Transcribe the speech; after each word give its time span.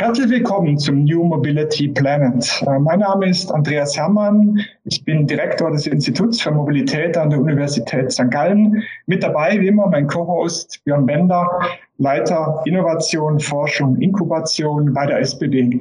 Herzlich 0.00 0.30
willkommen 0.30 0.78
zum 0.78 1.02
New 1.02 1.24
Mobility 1.24 1.88
Planet. 1.88 2.62
Äh, 2.64 2.78
mein 2.78 3.00
Name 3.00 3.30
ist 3.30 3.50
Andreas 3.50 3.96
Herrmann. 3.96 4.60
Ich 4.84 5.04
bin 5.04 5.26
Direktor 5.26 5.72
des 5.72 5.88
Instituts 5.88 6.40
für 6.40 6.52
Mobilität 6.52 7.16
an 7.16 7.30
der 7.30 7.40
Universität 7.40 8.12
St. 8.12 8.30
Gallen. 8.30 8.80
Mit 9.06 9.24
dabei, 9.24 9.60
wie 9.60 9.66
immer, 9.66 9.88
mein 9.88 10.06
Co-Host 10.06 10.84
Björn 10.84 11.04
Bender, 11.04 11.50
Leiter 11.98 12.62
Innovation, 12.64 13.40
Forschung, 13.40 13.96
Inkubation 13.96 14.94
bei 14.94 15.04
der 15.04 15.18
SBB. 15.18 15.80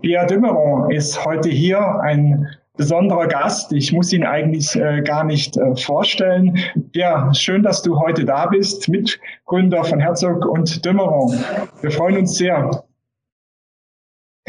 Pierre 0.00 0.26
Dümmeron 0.26 0.90
ist 0.90 1.22
heute 1.26 1.50
hier, 1.50 2.00
ein 2.00 2.48
besonderer 2.78 3.26
Gast. 3.26 3.70
Ich 3.74 3.92
muss 3.92 4.14
ihn 4.14 4.24
eigentlich 4.24 4.74
äh, 4.76 5.02
gar 5.02 5.24
nicht 5.24 5.58
äh, 5.58 5.76
vorstellen. 5.76 6.58
Ja, 6.94 7.34
schön, 7.34 7.62
dass 7.62 7.82
du 7.82 8.00
heute 8.00 8.24
da 8.24 8.46
bist, 8.46 8.88
Mitgründer 8.88 9.84
von 9.84 10.00
Herzog 10.00 10.46
und 10.46 10.86
Dümmeron. 10.86 11.38
Wir 11.82 11.90
freuen 11.90 12.16
uns 12.16 12.36
sehr. 12.36 12.70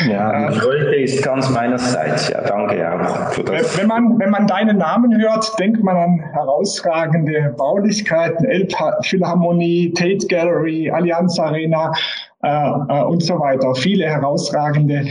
Ja, 0.08 0.50
die 0.50 0.60
Freude 0.60 0.96
ist 0.96 1.24
ganz 1.24 1.50
meinerseits. 1.50 2.30
Ja, 2.30 2.42
danke 2.42 2.92
auch 2.92 3.34
für 3.34 3.44
das. 3.44 3.78
Wenn 3.78 3.88
man, 3.88 4.20
wenn 4.20 4.30
man 4.30 4.48
deinen 4.48 4.78
Namen 4.78 5.20
hört, 5.20 5.60
denkt 5.60 5.84
man 5.84 5.96
an 5.96 6.20
herausragende 6.34 7.54
Baulichkeiten, 7.58 8.46
Elbphilharmonie, 8.46 9.94
Tate 9.94 10.28
Gallery, 10.28 10.90
Allianz 10.90 11.40
Arena 11.40 11.92
äh, 12.44 12.48
äh, 12.48 13.04
und 13.04 13.22
so 13.22 13.40
weiter. 13.40 13.76
Viele 13.76 14.06
herausragende 14.06 15.06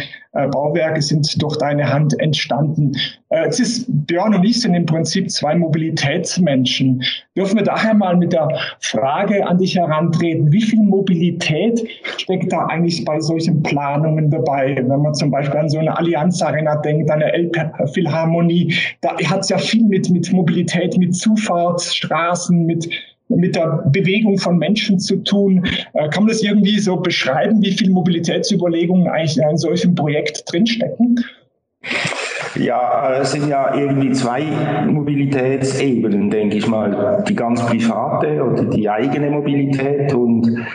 Bauwerke 0.47 1.03
sind 1.03 1.43
durch 1.43 1.57
deine 1.57 1.93
Hand 1.93 2.19
entstanden. 2.21 2.93
Äh, 3.31 3.45
jetzt 3.45 3.61
ist 3.61 3.87
Björn 4.07 4.35
und 4.35 4.45
ich 4.45 4.61
sind 4.61 4.75
im 4.75 4.87
Prinzip 4.87 5.31
zwei 5.31 5.55
Mobilitätsmenschen. 5.55 7.03
Dürfen 7.37 7.57
wir 7.57 7.65
daher 7.65 7.95
mal 7.95 8.17
mit 8.17 8.33
der 8.33 8.49
Frage 8.81 9.47
an 9.47 9.59
dich 9.59 9.77
herantreten, 9.77 10.53
wie 10.53 10.63
viel 10.63 10.83
Mobilität 10.83 11.83
steckt 12.19 12.53
da 12.53 12.67
eigentlich 12.67 13.05
bei 13.05 13.19
solchen 13.21 13.63
Planungen 13.63 14.31
dabei? 14.31 14.77
Wenn 14.77 15.03
man 15.03 15.15
zum 15.15 15.31
Beispiel 15.31 15.59
an 15.59 15.69
so 15.69 15.79
eine 15.79 15.97
Allianz 15.97 16.41
Arena 16.43 16.77
denkt, 16.77 17.11
an 17.11 17.23
eine 17.23 17.33
Elbphilharmonie, 17.33 18.75
da 19.01 19.17
hat 19.29 19.41
es 19.41 19.49
ja 19.49 19.59
viel 19.59 19.85
mit, 19.85 20.09
mit 20.11 20.33
Mobilität, 20.33 20.97
mit 20.99 21.15
Zufahrtsstraßen, 21.15 22.65
mit 22.65 22.89
mit 23.29 23.57
der 23.57 23.85
Bewegung 23.93 24.39
von 24.39 24.59
Menschen 24.59 24.99
zu 24.99 25.17
tun. 25.23 25.65
Äh, 25.95 26.09
kann 26.09 26.25
man 26.25 26.29
das 26.29 26.43
irgendwie 26.43 26.79
so 26.79 26.97
beschreiben, 26.97 27.63
wie 27.63 27.73
viele 27.73 27.93
Mobilitätsüberlegungen 27.93 29.09
eigentlich 29.09 29.37
in 29.37 29.45
einem 29.45 29.57
solchen 29.57 29.95
Projekt 29.95 30.45
drinstecken? 30.51 31.25
Ja, 32.57 33.19
es 33.21 33.33
sind 33.33 33.49
ja 33.49 33.75
irgendwie 33.75 34.11
zwei 34.13 34.43
Mobilitätsebenen, 34.87 36.31
denke 36.31 36.57
ich 36.57 36.67
mal. 36.67 37.23
Die 37.29 37.35
ganz 37.35 37.65
private 37.65 38.43
oder 38.43 38.65
die 38.65 38.89
eigene 38.89 39.31
Mobilität 39.31 40.13
und 40.15 40.67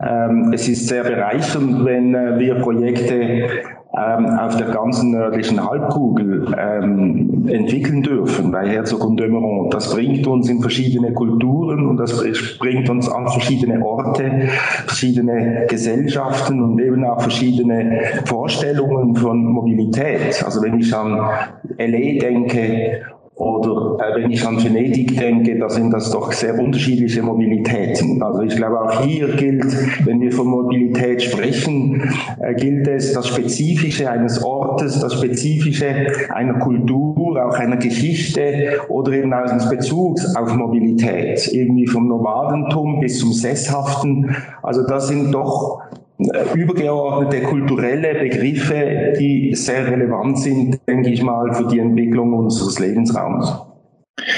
ähm, 0.00 0.52
es 0.52 0.68
ist 0.68 0.88
sehr 0.88 1.04
bereichernd, 1.04 1.84
wenn 1.84 2.14
äh, 2.14 2.38
wir 2.38 2.56
Projekte 2.56 3.48
ähm, 3.94 4.26
auf 4.38 4.56
der 4.56 4.68
ganzen 4.68 5.10
nördlichen 5.10 5.62
Halbkugel 5.62 6.54
ähm, 6.58 7.46
entwickeln 7.48 8.02
dürfen 8.02 8.50
bei 8.50 8.66
Herzog 8.66 9.04
und 9.04 9.18
Dömeron. 9.18 9.70
Das 9.70 9.92
bringt 9.92 10.26
uns 10.26 10.48
in 10.48 10.60
verschiedene 10.60 11.12
Kulturen 11.12 11.86
und 11.86 11.98
das 11.98 12.24
bringt 12.58 12.88
uns 12.88 13.08
an 13.10 13.28
verschiedene 13.28 13.84
Orte, 13.84 14.48
verschiedene 14.86 15.66
Gesellschaften 15.68 16.62
und 16.62 16.80
eben 16.80 17.04
auch 17.04 17.20
verschiedene 17.20 18.00
Vorstellungen 18.24 19.14
von 19.14 19.44
Mobilität. 19.44 20.42
Also 20.44 20.62
wenn 20.62 20.78
ich 20.78 20.94
an 20.94 21.18
LA 21.78 22.18
denke 22.20 23.02
oder 23.42 23.98
äh, 23.98 24.22
wenn 24.22 24.30
ich 24.30 24.46
an 24.46 24.62
Venedig 24.62 25.18
denke, 25.18 25.58
da 25.58 25.68
sind 25.68 25.92
das 25.92 26.12
doch 26.12 26.30
sehr 26.30 26.56
unterschiedliche 26.56 27.22
Mobilitäten. 27.22 28.22
Also 28.22 28.42
ich 28.42 28.54
glaube 28.54 28.80
auch 28.80 29.02
hier 29.02 29.34
gilt, 29.34 29.66
wenn 30.06 30.20
wir 30.20 30.30
von 30.30 30.46
Mobilität 30.46 31.22
sprechen, 31.22 32.08
äh, 32.40 32.54
gilt 32.54 32.86
es 32.86 33.12
das 33.14 33.26
Spezifische 33.26 34.08
eines 34.08 34.40
Ortes, 34.44 35.00
das 35.00 35.14
Spezifische 35.14 35.86
einer 36.28 36.60
Kultur, 36.60 37.44
auch 37.44 37.58
einer 37.58 37.78
Geschichte 37.78 38.80
oder 38.88 39.12
eben 39.12 39.32
des 39.32 39.68
Bezugs 39.68 40.36
auf 40.36 40.54
Mobilität. 40.54 41.52
Irgendwie 41.52 41.88
vom 41.88 42.06
Nomadentum 42.06 43.00
bis 43.00 43.18
zum 43.18 43.32
Sesshaften. 43.32 44.36
Also 44.62 44.86
das 44.86 45.08
sind 45.08 45.32
doch 45.32 45.82
übergeordnete 46.54 47.42
kulturelle 47.42 48.14
Begriffe, 48.14 49.14
die 49.18 49.54
sehr 49.54 49.86
relevant 49.86 50.38
sind, 50.38 50.80
denke 50.88 51.10
ich 51.10 51.22
mal, 51.22 51.52
für 51.54 51.66
die 51.66 51.78
Entwicklung 51.78 52.32
unseres 52.32 52.78
Lebensraums. 52.78 53.52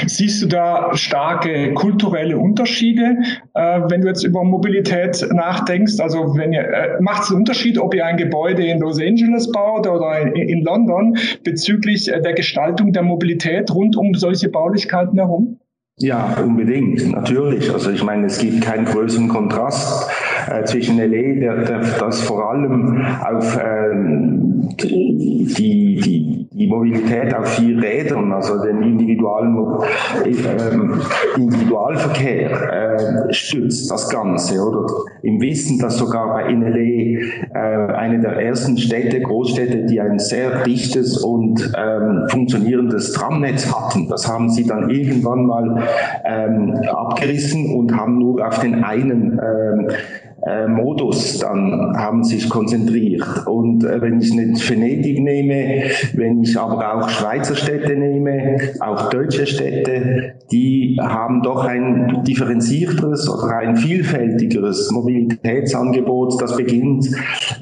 Siehst 0.07 0.43
du 0.43 0.47
da 0.47 0.97
starke 0.97 1.75
kulturelle 1.75 2.39
Unterschiede, 2.39 3.17
äh, 3.55 3.81
wenn 3.89 4.03
du 4.03 4.09
jetzt 4.09 4.23
über 4.23 4.45
Mobilität 4.45 5.27
nachdenkst? 5.33 5.99
Also 5.99 6.37
wenn 6.37 6.53
ihr, 6.53 6.63
äh, 6.63 7.03
macht 7.03 7.25
es 7.25 7.31
einen 7.31 7.41
Unterschied, 7.41 7.79
ob 7.79 7.93
ihr 7.93 8.07
ein 8.07 8.17
Gebäude 8.17 8.65
in 8.65 8.79
Los 8.79 9.01
Angeles 9.01 9.51
baut 9.51 9.87
oder 9.89 10.21
in, 10.21 10.35
in 10.35 10.63
London 10.63 11.17
bezüglich 11.43 12.11
äh, 12.11 12.21
der 12.21 12.35
Gestaltung 12.35 12.93
der 12.93 13.03
Mobilität 13.03 13.71
rund 13.75 13.97
um 13.97 14.15
solche 14.15 14.49
Baulichkeiten 14.49 15.19
herum? 15.19 15.59
Ja, 15.99 16.37
unbedingt, 16.43 17.13
natürlich. 17.13 17.73
Also 17.73 17.91
ich 17.91 18.03
meine, 18.03 18.27
es 18.27 18.39
gibt 18.39 18.63
keinen 18.63 18.85
größeren 18.85 19.29
Kontrast 19.29 20.11
äh, 20.51 20.65
zwischen 20.65 20.99
LA, 20.99 21.41
der, 21.41 21.65
der, 21.65 21.81
das 21.99 22.21
vor 22.23 22.51
allem 22.51 23.05
auf 23.25 23.57
äh, 23.57 23.95
die, 24.83 26.01
die, 26.01 26.49
die 26.53 26.67
Mobilität 26.67 27.35
auf 27.35 27.49
vier 27.49 27.83
Rädern, 27.83 28.33
also 28.33 28.63
den 28.63 28.83
individualen 28.83 29.57
äh, 30.25 31.37
Individualverkehr 31.37 33.29
äh, 33.29 33.33
stützt 33.33 33.91
das 33.91 34.09
Ganze, 34.09 34.61
oder? 34.61 34.87
Im 35.23 35.41
Wissen, 35.41 35.79
dass 35.79 35.99
sogar 35.99 36.29
bei 36.29 36.53
NLA 36.53 37.21
äh, 37.55 37.93
eine 37.95 38.21
der 38.21 38.41
ersten 38.41 38.79
Städte, 38.79 39.21
Großstädte, 39.21 39.85
die 39.87 40.01
ein 40.01 40.19
sehr 40.19 40.63
dichtes 40.63 41.19
und 41.19 41.73
ähm, 41.77 42.27
funktionierendes 42.29 43.13
Tramnetz 43.13 43.73
hatten. 43.73 44.09
Das 44.09 44.29
haben 44.29 44.51
sie 44.51 44.67
dann 44.67 44.91
irgendwann 44.91 45.47
mal 45.47 45.83
ähm, 46.25 46.75
abgerissen 46.89 47.75
und 47.75 47.97
haben 47.97 48.19
nur 48.19 48.47
auf 48.47 48.61
den 48.61 48.85
einen 48.85 49.41
ähm, 49.43 49.89
äh, 50.47 50.67
Modus 50.69 51.39
dann 51.39 51.97
haben 51.97 52.23
sich 52.23 52.49
konzentriert. 52.51 53.47
Und 53.47 53.85
äh, 53.85 54.01
wenn 54.03 54.21
ich 54.21 54.35
nicht 54.35 54.69
Venedig 54.69 55.21
nehme, 55.21 55.85
wenn 56.15 56.43
ich 56.43 56.59
aber 56.59 56.95
auch 56.95 57.09
Schweizer 57.09 57.57
Städte 57.57 57.97
nehme, 57.97 58.59
auch 58.81 59.09
deutsche 59.09 59.47
Städte, 59.47 60.35
die 60.53 60.99
haben 61.01 61.43
doch 61.43 61.65
ein 61.65 62.25
differenzierteres 62.25 63.29
oder 63.29 63.57
ein 63.57 63.77
vielfältigeres 63.77 64.91
Mobilitätsangebot. 64.91 66.41
Das 66.41 66.57
beginnt 66.57 67.09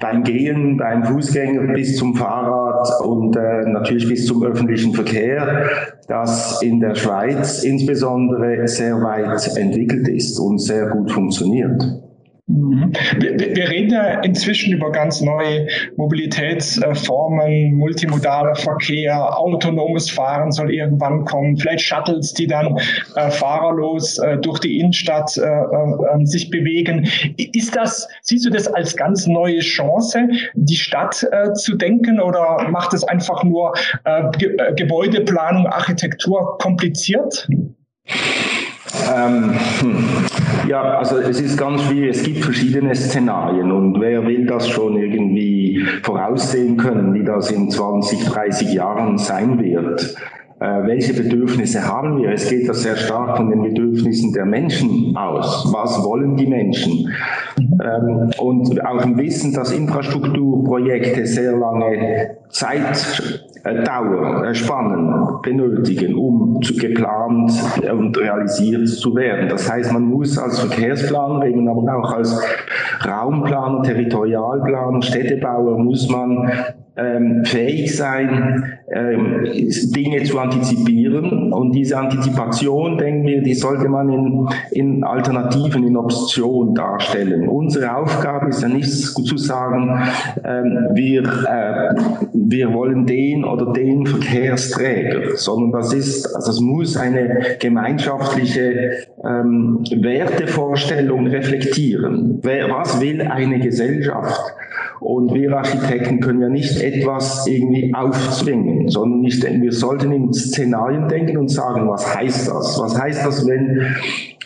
beim 0.01 0.25
Gehen, 0.25 0.77
beim 0.77 1.05
Fußgänger 1.05 1.73
bis 1.75 1.97
zum 1.97 2.17
Fahrrad 2.17 2.89
und 3.05 3.37
äh, 3.37 3.65
natürlich 3.67 4.09
bis 4.09 4.27
zum 4.27 4.43
öffentlichen 4.43 4.93
Verkehr, 4.93 5.67
das 6.09 6.61
in 6.63 6.81
der 6.81 6.97
Schweiz 6.97 7.63
insbesondere 7.63 8.67
sehr 8.67 9.01
weit 9.03 9.57
entwickelt 9.57 10.09
ist 10.09 10.41
und 10.41 10.59
sehr 10.59 10.87
gut 10.89 11.13
funktioniert. 11.13 12.03
Mhm. 12.53 12.93
Wir, 13.19 13.39
wir, 13.39 13.71
reden 13.71 13.93
ja 13.93 14.21
inzwischen 14.21 14.75
über 14.75 14.93
ganz 14.93 15.21
neue 15.23 15.67
Mobilitätsformen, 15.97 17.75
multimodaler 17.75 18.55
Verkehr, 18.55 19.39
autonomes 19.39 20.11
Fahren 20.11 20.53
soll 20.53 20.73
irgendwann 20.73 21.25
kommen, 21.25 21.57
vielleicht 21.57 21.85
Shuttles, 21.85 22.35
die 22.35 22.47
dann 22.47 22.77
äh, 23.17 23.31
fahrerlos 23.31 24.19
äh, 24.19 24.37
durch 24.39 24.61
die 24.61 24.79
Innenstadt 24.79 25.37
äh, 25.39 25.41
äh, 25.43 26.25
sich 26.25 26.51
bewegen. 26.51 27.09
Ist 27.37 27.75
das, 27.75 28.07
siehst 28.23 28.45
du 28.45 28.51
das 28.51 28.69
als 28.69 28.97
ganz 28.97 29.27
neue 29.27 29.61
Chance, 29.61 30.29
die 30.55 30.77
Stadt 30.77 31.27
äh, 31.33 31.55
zu 31.55 31.77
denken 31.77 32.21
oder 32.21 32.69
macht 32.69 32.93
es 32.93 33.03
einfach 33.05 33.43
nur 33.45 33.73
äh, 34.05 34.23
Ge 34.39 34.57
Gebäudeplanung, 34.77 35.67
Architektur 35.67 36.59
kompliziert? 36.59 37.49
Ähm, 39.15 39.55
hm. 39.81 40.05
Ja, 40.69 40.99
also 40.99 41.19
es 41.19 41.41
ist 41.41 41.57
ganz 41.57 41.83
schwierig. 41.83 42.17
Es 42.17 42.23
gibt 42.23 42.45
verschiedene 42.45 42.95
Szenarien 42.95 43.73
und 43.73 44.01
wer 44.01 44.25
will 44.27 44.47
das 44.47 44.69
schon 44.69 44.97
irgendwie 44.97 45.85
voraussehen 46.03 46.77
können, 46.77 47.15
wie 47.15 47.25
das 47.25 47.51
in 47.51 47.69
20, 47.69 48.25
30 48.25 48.73
Jahren 48.73 49.19
sein 49.19 49.61
wird? 49.61 50.15
Äh, 50.63 50.87
welche 50.87 51.13
Bedürfnisse 51.13 51.85
haben 51.85 52.23
wir? 52.23 52.31
Es 52.31 52.49
geht 52.49 52.69
ja 52.69 52.73
sehr 52.73 52.95
stark 52.95 53.37
von 53.37 53.51
den 53.51 53.63
Bedürfnissen 53.63 54.33
der 54.33 54.45
Menschen 54.45 55.17
aus. 55.17 55.69
Was 55.73 56.05
wollen 56.05 56.37
die 56.37 56.47
Menschen? 56.47 57.13
Ähm, 57.59 58.31
und 58.39 58.87
auch 58.87 59.05
im 59.05 59.19
Wissen, 59.19 59.53
dass 59.53 59.73
Infrastrukturprojekte 59.73 61.27
sehr 61.27 61.57
lange 61.57 62.37
Zeitdauer, 62.51 64.45
äh, 64.45 64.55
Spannen 64.55 65.41
benötigen, 65.43 66.15
um 66.15 66.61
geplant 66.61 67.51
und 67.91 68.17
realisiert 68.17 68.89
zu 68.89 69.17
werden. 69.17 69.49
Das 69.49 69.69
heißt, 69.69 69.93
man 69.93 70.05
muss 70.05 70.39
als 70.39 70.61
Verkehrsplaner, 70.61 71.45
eben 71.45 71.69
aber 71.69 71.99
auch 71.99 72.13
als 72.13 72.41
Raumplaner, 73.05 73.83
Territorialplaner, 73.83 75.03
Städtebauer, 75.03 75.77
muss 75.79 76.09
man 76.09 76.53
ähm, 76.97 77.45
fähig 77.45 77.97
sein, 77.97 78.79
Dinge 78.93 80.23
zu 80.25 80.39
antizipieren. 80.39 81.53
Und 81.53 81.73
diese 81.73 81.99
Antizipation, 81.99 82.99
denken 82.99 83.27
wir, 83.27 83.43
die 83.43 83.55
sollte 83.55 83.89
man 83.89 84.09
in, 84.11 84.49
in 84.71 85.05
Alternativen, 85.05 85.87
in 85.87 85.97
Option 85.97 86.75
darstellen. 86.75 87.49
Unsere 87.49 87.97
Aufgabe 87.97 88.49
ist 88.49 88.63
ja 88.63 88.69
nicht 88.69 88.91
zu 88.91 89.37
sagen, 89.37 89.91
ähm, 90.45 90.89
wir, 90.95 91.23
äh, 91.23 91.95
wir 92.35 92.73
wollen 92.75 93.07
den 93.07 93.45
oder 93.45 93.73
den 93.73 94.07
Verkehrsträger, 94.07 95.37
sondern 95.37 95.73
das 95.73 95.93
ist, 95.93 96.27
also 96.35 96.49
das 96.49 96.61
muss 96.61 96.97
eine 96.97 97.57
gemeinschaftliche 97.61 99.07
ähm, 99.25 99.85
Wertevorstellung 99.97 101.27
reflektieren. 101.29 102.41
Wer, 102.43 102.71
was 102.71 103.01
will 103.01 103.23
eine 103.23 103.59
Gesellschaft? 103.59 104.55
Und 105.03 105.35
wir 105.35 105.57
Architekten 105.57 106.21
können 106.21 106.41
ja 106.43 106.49
nicht 106.49 106.81
etwas 106.81 107.47
irgendwie 107.49 107.93
aufzwingen, 107.93 108.82
sondern 108.89 109.21
nicht, 109.21 109.43
wir 109.43 109.73
sollten 109.73 110.13
in 110.13 110.33
Szenarien 110.33 111.09
denken 111.09 111.37
und 111.37 111.49
sagen, 111.49 111.89
was 111.89 112.15
heißt 112.15 112.49
das? 112.49 112.79
Was 112.81 112.99
heißt 112.99 113.27
das, 113.27 113.47
wenn 113.47 113.81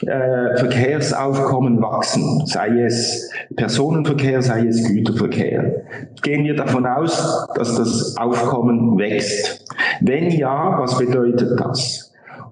äh, 0.07 0.57
Verkehrsaufkommen 0.59 1.81
wachsen, 1.81 2.45
sei 2.47 2.83
es 2.83 3.31
Personenverkehr, 3.57 4.43
sei 4.43 4.67
es 4.67 4.85
Güterverkehr? 4.87 5.83
Gehen 6.23 6.45
wir 6.45 6.57
davon 6.57 6.87
aus, 6.87 7.47
dass 7.55 7.77
das 7.77 8.17
Aufkommen 8.17 8.99
wächst? 8.99 9.65
Wenn 10.01 10.31
ja, 10.31 10.79
was 10.79 10.99
bedeutet 10.99 11.59
das? 11.59 12.06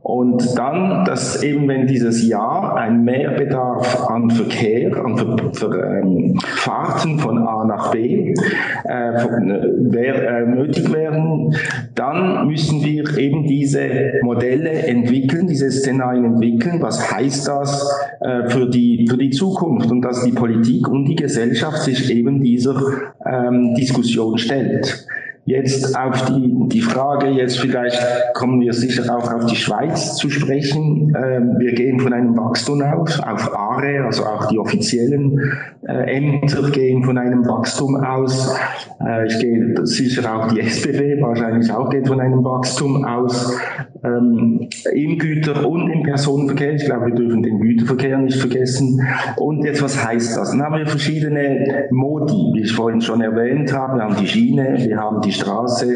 Und 0.04 0.58
dann, 0.58 1.06
dass 1.06 1.42
eben 1.42 1.66
wenn 1.66 1.86
dieses 1.86 2.28
Jahr 2.28 2.76
ein 2.76 3.04
Mehrbedarf 3.04 4.10
an 4.10 4.28
Verkehr, 4.28 4.94
an 5.02 5.16
Ver, 5.16 5.36
Ver, 5.54 6.02
ähm, 6.02 6.38
Fahrten 6.44 7.18
von 7.18 7.38
A 7.38 7.64
nach 7.64 7.90
B 7.90 8.34
äh, 8.84 8.92
wär, 8.92 10.40
äh, 10.42 10.46
nötig 10.46 10.92
werden, 10.92 11.56
dann 11.94 12.46
müssen 12.46 12.84
wir 12.84 13.16
eben 13.16 13.44
diese 13.44 14.20
Modelle 14.20 14.72
entwickeln, 14.72 15.46
diese 15.46 15.70
Szenarien 15.70 16.26
entwickeln. 16.26 16.82
Was 16.82 17.10
heißt 17.10 17.48
das 17.48 17.90
äh, 18.20 18.50
für, 18.50 18.68
die, 18.68 19.06
für 19.08 19.16
die 19.16 19.30
Zukunft? 19.30 19.90
Und 19.90 20.02
dass 20.02 20.22
die 20.22 20.32
Politik 20.32 20.86
und 20.86 21.06
die 21.06 21.16
Gesellschaft 21.16 21.78
sich 21.78 22.14
eben 22.14 22.42
dieser 22.42 22.78
ähm, 23.24 23.74
Diskussion 23.74 24.36
stellt. 24.36 25.06
Jetzt 25.46 25.94
auf 25.94 26.24
die, 26.24 26.54
die 26.68 26.80
Frage, 26.80 27.28
jetzt 27.28 27.58
vielleicht 27.58 28.00
kommen 28.32 28.62
wir 28.62 28.72
sicher 28.72 29.14
auch 29.14 29.30
auf 29.30 29.44
die 29.44 29.56
Schweiz 29.56 30.16
zu 30.16 30.30
sprechen. 30.30 31.14
Ähm, 31.14 31.56
wir 31.58 31.74
gehen 31.74 32.00
von 32.00 32.14
einem 32.14 32.34
Wachstum 32.34 32.80
aus, 32.80 33.20
auf 33.20 33.54
ARE, 33.54 34.04
also 34.06 34.24
auch 34.24 34.46
die 34.46 34.58
offiziellen 34.58 35.38
äh, 35.86 36.16
Ämter 36.16 36.70
gehen 36.70 37.04
von 37.04 37.18
einem 37.18 37.46
Wachstum 37.46 37.96
aus. 37.96 38.56
Äh, 39.06 39.26
ich 39.26 39.38
gehe 39.38 39.74
sicher 39.86 40.34
auch 40.34 40.48
die 40.48 40.60
SBW 40.60 41.20
wahrscheinlich 41.20 41.70
auch 41.70 41.90
geht 41.90 42.08
von 42.08 42.20
einem 42.20 42.42
Wachstum 42.42 43.04
aus. 43.04 43.54
Ähm, 44.02 44.68
Im 44.94 45.18
Güter- 45.18 45.68
und 45.68 45.90
im 45.90 46.04
Personenverkehr. 46.04 46.74
Ich 46.74 46.86
glaube, 46.86 47.06
wir 47.06 47.14
dürfen 47.14 47.42
den 47.42 47.60
Güterverkehr 47.60 48.16
nicht 48.18 48.38
vergessen. 48.38 49.06
Und 49.36 49.62
jetzt, 49.64 49.82
was 49.82 50.02
heißt 50.02 50.38
das? 50.38 50.52
Dann 50.52 50.62
haben 50.62 50.76
wir 50.76 50.86
verschiedene 50.86 51.86
Modi, 51.90 52.32
wie 52.54 52.62
ich 52.62 52.72
vorhin 52.72 53.02
schon 53.02 53.20
erwähnt 53.20 53.72
habe. 53.74 53.98
Wir 53.98 54.04
haben 54.04 54.16
die 54.16 54.26
Schiene, 54.26 54.76
wir 54.78 54.98
haben 54.98 55.20
die 55.20 55.33
Straße, 55.34 55.86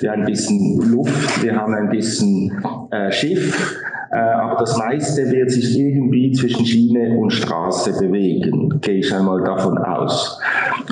wir 0.00 0.10
haben 0.10 0.20
ein 0.20 0.26
bisschen 0.26 0.90
Luft, 0.90 1.42
wir 1.42 1.56
haben 1.56 1.74
ein 1.74 1.90
bisschen 1.90 2.64
äh, 2.90 3.12
Schiff, 3.12 3.80
äh, 4.10 4.16
aber 4.16 4.60
das 4.60 4.76
meiste 4.78 5.30
wird 5.30 5.50
sich 5.50 5.78
irgendwie 5.78 6.32
zwischen 6.32 6.64
Schiene 6.64 7.18
und 7.18 7.30
Straße 7.30 7.98
bewegen, 7.98 8.80
gehe 8.80 8.98
ich 8.98 9.14
einmal 9.14 9.42
davon 9.42 9.78
aus. 9.78 10.40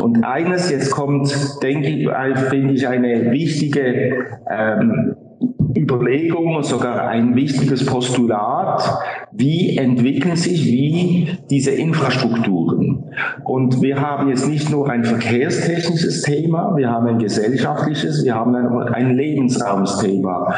Und 0.01 0.25
eines, 0.25 0.71
jetzt 0.71 0.91
kommt, 0.91 1.33
denke 1.63 1.89
ich, 1.89 2.09
finde 2.49 2.75
ich 2.75 2.87
eine 2.87 3.31
wichtige 3.31 4.27
ähm, 4.51 5.17
Überlegung, 5.77 6.63
sogar 6.63 7.09
ein 7.09 7.35
wichtiges 7.35 7.85
Postulat, 7.85 8.83
wie 9.33 9.77
entwickeln 9.77 10.37
sich 10.37 10.65
wie 10.67 11.29
diese 11.51 11.73
Infrastrukturen. 11.73 13.05
Und 13.45 13.83
wir 13.83 14.01
haben 14.01 14.29
jetzt 14.29 14.49
nicht 14.49 14.71
nur 14.71 14.89
ein 14.89 15.05
verkehrstechnisches 15.05 16.23
Thema, 16.23 16.77
wir 16.77 16.91
haben 16.91 17.07
ein 17.07 17.19
gesellschaftliches, 17.19 18.25
wir 18.25 18.35
haben 18.35 18.55
ein, 18.55 18.69
ein 18.95 19.17
Lebensraumsthema. 19.17 20.55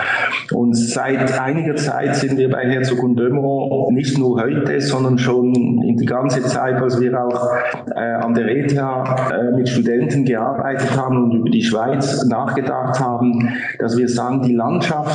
Und 0.53 0.75
seit 0.75 1.39
einiger 1.41 1.77
Zeit 1.77 2.17
sind 2.17 2.37
wir 2.37 2.51
bei 2.51 2.69
Herzog 2.69 3.03
und 3.03 3.17
Dömerow 3.17 3.91
nicht 3.91 4.19
nur 4.19 4.41
heute, 4.41 4.81
sondern 4.81 5.19
schon 5.19 5.55
in 5.83 5.97
die 5.97 6.07
ganze 6.07 6.43
Zeit, 6.43 6.75
als 6.75 7.01
wir 7.01 7.19
auch 7.23 7.51
äh, 7.95 8.01
an 8.01 8.35
der 8.35 8.49
ETH 8.49 8.73
äh, 8.73 9.57
mit 9.57 9.69
Studenten 9.69 10.25
gearbeitet 10.25 10.97
haben 10.97 11.25
und 11.25 11.37
über 11.37 11.51
die 11.51 11.62
Schweiz 11.62 12.25
nachgedacht 12.27 13.01
haben, 13.01 13.49
dass 13.79 13.97
wir 13.97 14.09
sagen, 14.09 14.43
die 14.43 14.55
Landschaft 14.55 15.06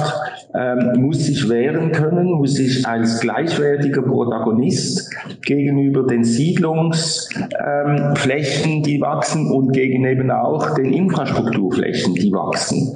ähm, 0.53 1.01
muss 1.01 1.25
sich 1.25 1.49
wehren 1.49 1.91
können, 1.91 2.31
muss 2.31 2.55
sich 2.55 2.85
als 2.85 3.21
gleichwertiger 3.21 4.01
Protagonist 4.01 5.09
gegenüber 5.43 6.05
den 6.05 6.23
Siedlungsflächen, 6.23 8.71
ähm, 8.71 8.83
die 8.83 9.01
wachsen 9.01 9.51
und 9.51 9.73
gegen 9.73 10.05
eben 10.05 10.31
auch 10.31 10.73
den 10.75 10.93
Infrastrukturflächen, 10.93 12.15
die 12.15 12.31
wachsen. 12.31 12.93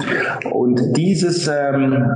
Und 0.51 0.97
dieses 0.97 1.47
ähm, 1.47 2.11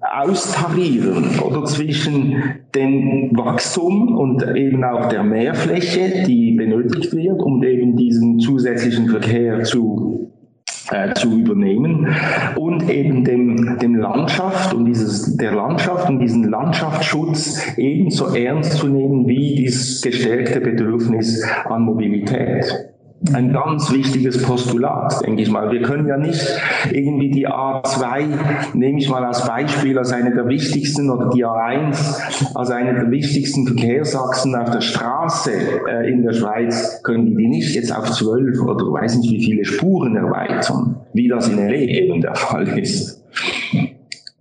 austarieren 0.00 1.40
oder 1.40 1.64
zwischen 1.64 2.42
dem 2.74 3.30
Wachstum 3.34 4.16
und 4.16 4.42
eben 4.56 4.82
auch 4.82 5.08
der 5.08 5.22
Mehrfläche, 5.22 6.24
die 6.26 6.52
benötigt 6.52 7.14
wird, 7.14 7.42
um 7.42 7.62
eben 7.62 7.96
diesen 7.96 8.38
zusätzlichen 8.38 9.08
Verkehr 9.08 9.62
zu 9.62 10.09
äh, 10.90 11.14
zu 11.14 11.38
übernehmen 11.38 12.08
und 12.56 12.88
eben 12.90 13.24
dem, 13.24 13.78
dem 13.78 13.94
Landschaft 13.94 14.74
und 14.74 14.84
dieses, 14.84 15.36
der 15.36 15.52
Landschaft 15.52 16.08
und 16.08 16.18
diesen 16.18 16.44
Landschaftsschutz 16.44 17.76
ebenso 17.76 18.34
ernst 18.34 18.74
zu 18.74 18.88
nehmen 18.88 19.26
wie 19.26 19.54
dieses 19.54 20.00
gestärkte 20.00 20.60
Bedürfnis 20.60 21.44
an 21.64 21.82
Mobilität 21.82 22.89
ein 23.34 23.52
ganz 23.52 23.92
wichtiges 23.92 24.42
Postulat, 24.42 25.20
denke 25.24 25.42
ich 25.42 25.50
mal. 25.50 25.70
Wir 25.70 25.82
können 25.82 26.06
ja 26.06 26.16
nicht 26.16 26.42
irgendwie 26.90 27.30
die 27.30 27.46
A2, 27.46 28.24
nehme 28.74 28.98
ich 28.98 29.08
mal 29.10 29.24
als 29.24 29.46
Beispiel, 29.46 29.98
als 29.98 30.12
eine 30.12 30.34
der 30.34 30.48
wichtigsten 30.48 31.10
oder 31.10 31.28
die 31.28 31.44
A1 31.44 32.56
als 32.56 32.70
eine 32.70 32.94
der 32.94 33.10
wichtigsten 33.10 33.66
Verkehrsachsen 33.66 34.54
auf 34.54 34.70
der 34.70 34.80
Straße 34.80 35.52
äh, 35.88 36.10
in 36.10 36.22
der 36.22 36.32
Schweiz, 36.32 37.02
können 37.02 37.36
die 37.36 37.46
nicht 37.46 37.74
jetzt 37.74 37.94
auf 37.94 38.10
zwölf 38.10 38.60
oder 38.62 38.90
weiß 38.90 39.18
nicht 39.18 39.32
wie 39.32 39.44
viele 39.44 39.64
Spuren 39.64 40.16
erweitern, 40.16 40.96
wie 41.12 41.28
das 41.28 41.48
in 41.48 41.56
LA 41.56 41.74
eben 41.74 42.20
der 42.22 42.34
Fall 42.34 42.66
ist. 42.78 43.22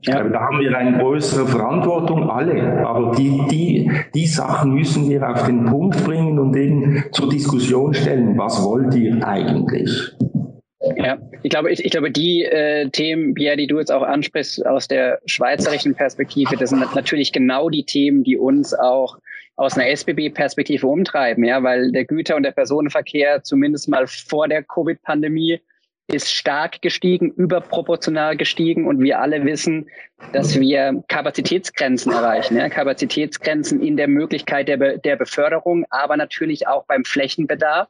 Ich 0.02 0.10
glaube, 0.10 0.30
da 0.30 0.40
haben 0.40 0.60
wir 0.60 0.78
eine 0.78 0.98
größere 0.98 1.46
Verantwortung, 1.46 2.30
alle. 2.30 2.88
Aber 2.88 3.16
die, 3.16 3.42
die, 3.52 3.92
die 4.16 4.28
Sachen 4.28 4.74
müssen 4.74 5.10
wir 5.10 5.30
auf 5.30 5.46
den 5.46 5.66
Punkt 5.66 6.04
bringen 6.06 6.40
und 6.40 6.56
eben 6.56 7.04
zur 7.12 7.30
Diskussion 7.30 7.94
stellen. 7.94 8.38
Was 8.38 8.64
wollt 8.64 8.96
ihr 8.96 9.28
eigentlich? 9.28 10.16
Ja, 10.96 11.18
ich 11.44 11.50
glaube, 11.50 11.72
ich, 11.72 11.84
ich 11.84 11.92
glaube, 11.92 12.12
die 12.12 12.46
äh, 12.46 12.90
Themen, 12.90 13.34
Pierre, 13.34 13.58
die 13.58 13.68
du 13.68 13.78
jetzt 13.78 13.92
auch 13.92 14.02
ansprichst 14.02 14.66
aus 14.66 14.88
der 14.88 15.20
schweizerischen 15.26 15.94
Perspektive, 15.94 16.56
das 16.56 16.70
sind 16.70 16.80
natürlich 16.96 17.34
genau 17.34 17.70
die 17.70 17.84
Themen, 17.84 18.24
die 18.24 18.38
uns 18.38 18.74
auch 18.74 19.18
aus 19.58 19.78
einer 19.78 19.90
SBB-Perspektive 19.90 20.88
umtreiben, 20.88 21.44
ja, 21.44 21.62
weil 21.62 21.92
der 21.92 22.06
Güter- 22.06 22.38
und 22.38 22.44
der 22.44 22.52
Personenverkehr 22.52 23.44
zumindest 23.44 23.90
mal 23.90 24.08
vor 24.08 24.48
der 24.48 24.64
Covid-Pandemie 24.64 25.60
ist 26.10 26.34
stark 26.34 26.82
gestiegen, 26.82 27.32
überproportional 27.32 28.36
gestiegen 28.36 28.88
und 28.88 29.00
wir 29.00 29.20
alle 29.20 29.46
wissen, 29.46 29.90
dass 30.34 30.60
wir 30.60 31.04
Kapazitätsgrenzen 31.08 32.12
erreichen. 32.12 32.58
Ja? 32.58 32.70
Kapazitätsgrenzen 32.70 33.82
in 33.82 33.98
der 33.98 34.08
Möglichkeit 34.08 34.68
der, 34.68 34.78
Be 34.78 35.00
der 35.00 35.16
Beförderung, 35.16 35.86
aber 35.90 36.18
natürlich 36.18 36.68
auch 36.68 36.86
beim 36.86 37.06
Flächenbedarf. 37.06 37.88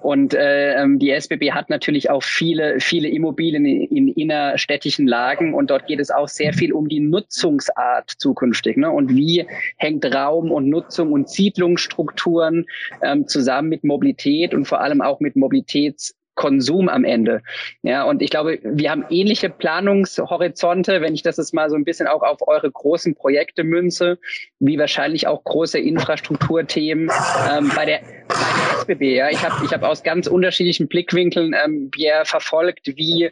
Und 0.00 0.34
äh, 0.34 0.80
ähm, 0.80 1.00
die 1.00 1.10
SBB 1.10 1.50
hat 1.50 1.68
natürlich 1.68 2.10
auch 2.10 2.22
viele, 2.22 2.78
viele 2.78 3.08
Immobilien 3.08 3.66
in, 3.66 3.82
in 3.88 4.08
innerstädtischen 4.08 5.08
Lagen 5.08 5.52
und 5.52 5.70
dort 5.70 5.86
geht 5.86 5.98
es 5.98 6.10
auch 6.10 6.28
sehr 6.28 6.52
viel 6.52 6.72
um 6.72 6.88
die 6.88 7.00
Nutzungsart 7.00 8.08
zukünftig. 8.18 8.76
Ne? 8.76 8.90
Und 8.90 9.16
wie 9.16 9.46
hängt 9.76 10.04
Raum 10.06 10.52
und 10.52 10.68
Nutzung 10.68 11.12
und 11.12 11.28
Siedlungsstrukturen 11.28 12.66
ähm, 13.02 13.26
zusammen 13.26 13.68
mit 13.68 13.82
Mobilität 13.82 14.54
und 14.54 14.66
vor 14.66 14.80
allem 14.80 15.00
auch 15.00 15.18
mit 15.18 15.34
Mobilitäts 15.34 16.14
Konsum 16.38 16.88
am 16.88 17.04
Ende. 17.04 17.42
Ja, 17.82 18.04
und 18.04 18.22
ich 18.22 18.30
glaube, 18.30 18.60
wir 18.62 18.92
haben 18.92 19.04
ähnliche 19.10 19.50
Planungshorizonte, 19.50 21.00
wenn 21.00 21.12
ich 21.12 21.22
das 21.22 21.36
jetzt 21.36 21.52
mal 21.52 21.68
so 21.68 21.74
ein 21.74 21.84
bisschen 21.84 22.06
auch 22.06 22.22
auf 22.22 22.46
eure 22.46 22.70
großen 22.70 23.16
Projekte 23.16 23.64
münze, 23.64 24.18
wie 24.60 24.78
wahrscheinlich 24.78 25.26
auch 25.26 25.42
große 25.42 25.80
Infrastrukturthemen 25.80 27.10
ähm, 27.50 27.72
bei 27.74 27.84
der 27.84 28.00
bei 28.28 28.34
der 28.36 28.80
SBB. 28.80 29.16
Ja, 29.16 29.30
ich 29.30 29.42
habe 29.42 29.64
ich 29.64 29.72
hab 29.72 29.82
aus 29.82 30.04
ganz 30.04 30.28
unterschiedlichen 30.28 30.86
Blickwinkeln 30.86 31.56
ähm, 31.64 31.90
Pierre 31.90 32.24
verfolgt, 32.24 32.86
wie 32.86 33.30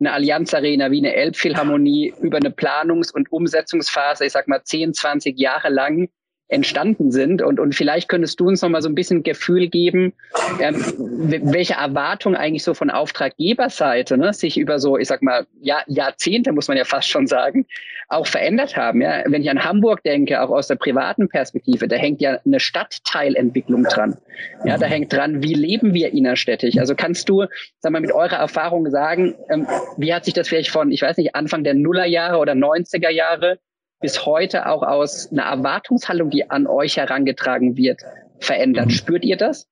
eine 0.00 0.12
Allianz 0.12 0.52
Arena, 0.52 0.90
wie 0.90 0.98
eine 0.98 1.14
Elbphilharmonie 1.14 2.12
über 2.20 2.38
eine 2.38 2.50
Planungs- 2.50 3.12
und 3.12 3.30
Umsetzungsphase, 3.30 4.26
ich 4.26 4.32
sag 4.32 4.48
mal 4.48 4.64
10, 4.64 4.94
20 4.94 5.38
Jahre 5.38 5.68
lang 5.68 6.08
entstanden 6.48 7.12
sind. 7.12 7.42
Und, 7.42 7.60
und 7.60 7.74
vielleicht 7.74 8.08
könntest 8.08 8.40
du 8.40 8.48
uns 8.48 8.62
noch 8.62 8.70
mal 8.70 8.82
so 8.82 8.88
ein 8.88 8.94
bisschen 8.94 9.22
Gefühl 9.22 9.68
geben, 9.68 10.14
ähm, 10.60 10.82
welche 10.98 11.74
Erwartungen 11.74 12.36
eigentlich 12.36 12.64
so 12.64 12.74
von 12.74 12.90
Auftraggeberseite 12.90 14.16
ne, 14.16 14.32
sich 14.32 14.58
über 14.58 14.78
so, 14.78 14.96
ich 14.96 15.08
sag 15.08 15.22
mal, 15.22 15.46
Jahr, 15.60 15.82
Jahrzehnte, 15.86 16.52
muss 16.52 16.68
man 16.68 16.76
ja 16.76 16.84
fast 16.84 17.08
schon 17.08 17.26
sagen, 17.26 17.66
auch 18.08 18.26
verändert 18.26 18.76
haben. 18.76 19.02
Ja? 19.02 19.22
Wenn 19.26 19.42
ich 19.42 19.50
an 19.50 19.62
Hamburg 19.62 20.02
denke, 20.02 20.40
auch 20.40 20.50
aus 20.50 20.68
der 20.68 20.76
privaten 20.76 21.28
Perspektive, 21.28 21.86
da 21.86 21.96
hängt 21.96 22.22
ja 22.22 22.38
eine 22.44 22.60
Stadtteilentwicklung 22.60 23.84
dran. 23.84 24.16
Ja, 24.64 24.78
da 24.78 24.86
hängt 24.86 25.12
dran, 25.12 25.42
wie 25.42 25.54
leben 25.54 25.92
wir 25.92 26.12
innerstädtisch? 26.12 26.78
Also 26.78 26.94
kannst 26.94 27.28
du, 27.28 27.44
sag 27.80 27.92
mal, 27.92 28.00
mit 28.00 28.12
eurer 28.12 28.36
Erfahrung 28.36 28.88
sagen, 28.90 29.34
ähm, 29.50 29.66
wie 29.98 30.14
hat 30.14 30.24
sich 30.24 30.32
das 30.32 30.48
vielleicht 30.48 30.70
von, 30.70 30.90
ich 30.90 31.02
weiß 31.02 31.18
nicht, 31.18 31.34
Anfang 31.34 31.64
der 31.64 31.74
Nullerjahre 31.74 32.38
oder 32.38 32.52
90er 32.54 33.10
Jahre 33.10 33.58
bis 34.00 34.26
heute 34.26 34.66
auch 34.66 34.82
aus 34.82 35.30
einer 35.32 35.44
Erwartungshaltung, 35.44 36.30
die 36.30 36.50
an 36.50 36.66
euch 36.66 36.96
herangetragen 36.96 37.76
wird, 37.76 38.02
verändert. 38.38 38.92
Spürt 38.92 39.24
ihr 39.24 39.36
das? 39.36 39.66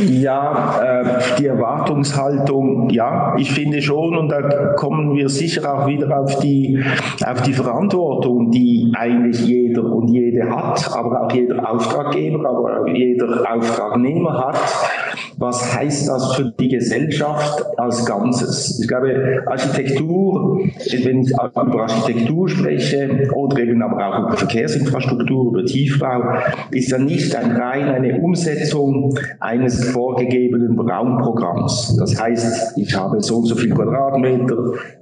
Ja, 0.00 0.80
äh, 0.82 1.36
die 1.38 1.46
Erwartungshaltung, 1.46 2.90
ja, 2.90 3.36
ich 3.38 3.52
finde 3.52 3.80
schon, 3.80 4.16
und 4.16 4.28
da 4.28 4.72
kommen 4.74 5.14
wir 5.14 5.28
sicher 5.28 5.72
auch 5.72 5.86
wieder 5.86 6.18
auf 6.18 6.40
die, 6.40 6.82
auf 7.24 7.42
die 7.42 7.52
Verantwortung, 7.52 8.50
die 8.50 8.92
eigentlich 8.96 9.46
jeder 9.46 9.84
und 9.84 10.08
jede 10.08 10.50
hat, 10.50 10.90
aber 10.92 11.22
auch 11.22 11.32
jeder 11.32 11.70
Auftraggeber, 11.70 12.48
aber 12.48 12.80
auch 12.80 12.86
jeder 12.88 13.44
Auftragnehmer 13.54 14.46
hat. 14.46 14.58
Was 15.36 15.76
heißt 15.76 16.08
das 16.08 16.36
für 16.36 16.52
die 16.58 16.68
Gesellschaft 16.68 17.64
als 17.76 18.04
Ganzes? 18.06 18.80
Ich 18.80 18.88
glaube, 18.88 19.42
Architektur, 19.46 20.60
wenn 21.04 21.20
ich 21.22 21.30
über 21.30 21.82
Architektur 21.82 22.48
spreche 22.48 23.30
oder 23.34 23.58
eben 23.58 23.82
aber 23.82 24.06
auch 24.06 24.28
über 24.28 24.36
Verkehrsinfrastruktur, 24.36 25.50
über 25.50 25.64
Tiefbau, 25.64 26.34
ist 26.70 26.90
ja 26.90 26.98
nicht 26.98 27.34
ein 27.34 27.50
rein 27.52 27.88
eine 27.88 28.20
Umsetzung 28.20 28.63
eines 29.40 29.90
vorgegebenen 29.90 30.78
Raumprogramms. 30.78 31.96
Das 31.98 32.20
heißt, 32.20 32.78
ich 32.78 32.96
habe 32.96 33.20
so 33.20 33.36
und 33.36 33.46
so 33.46 33.54
viel 33.54 33.70
Quadratmeter, 33.70 34.56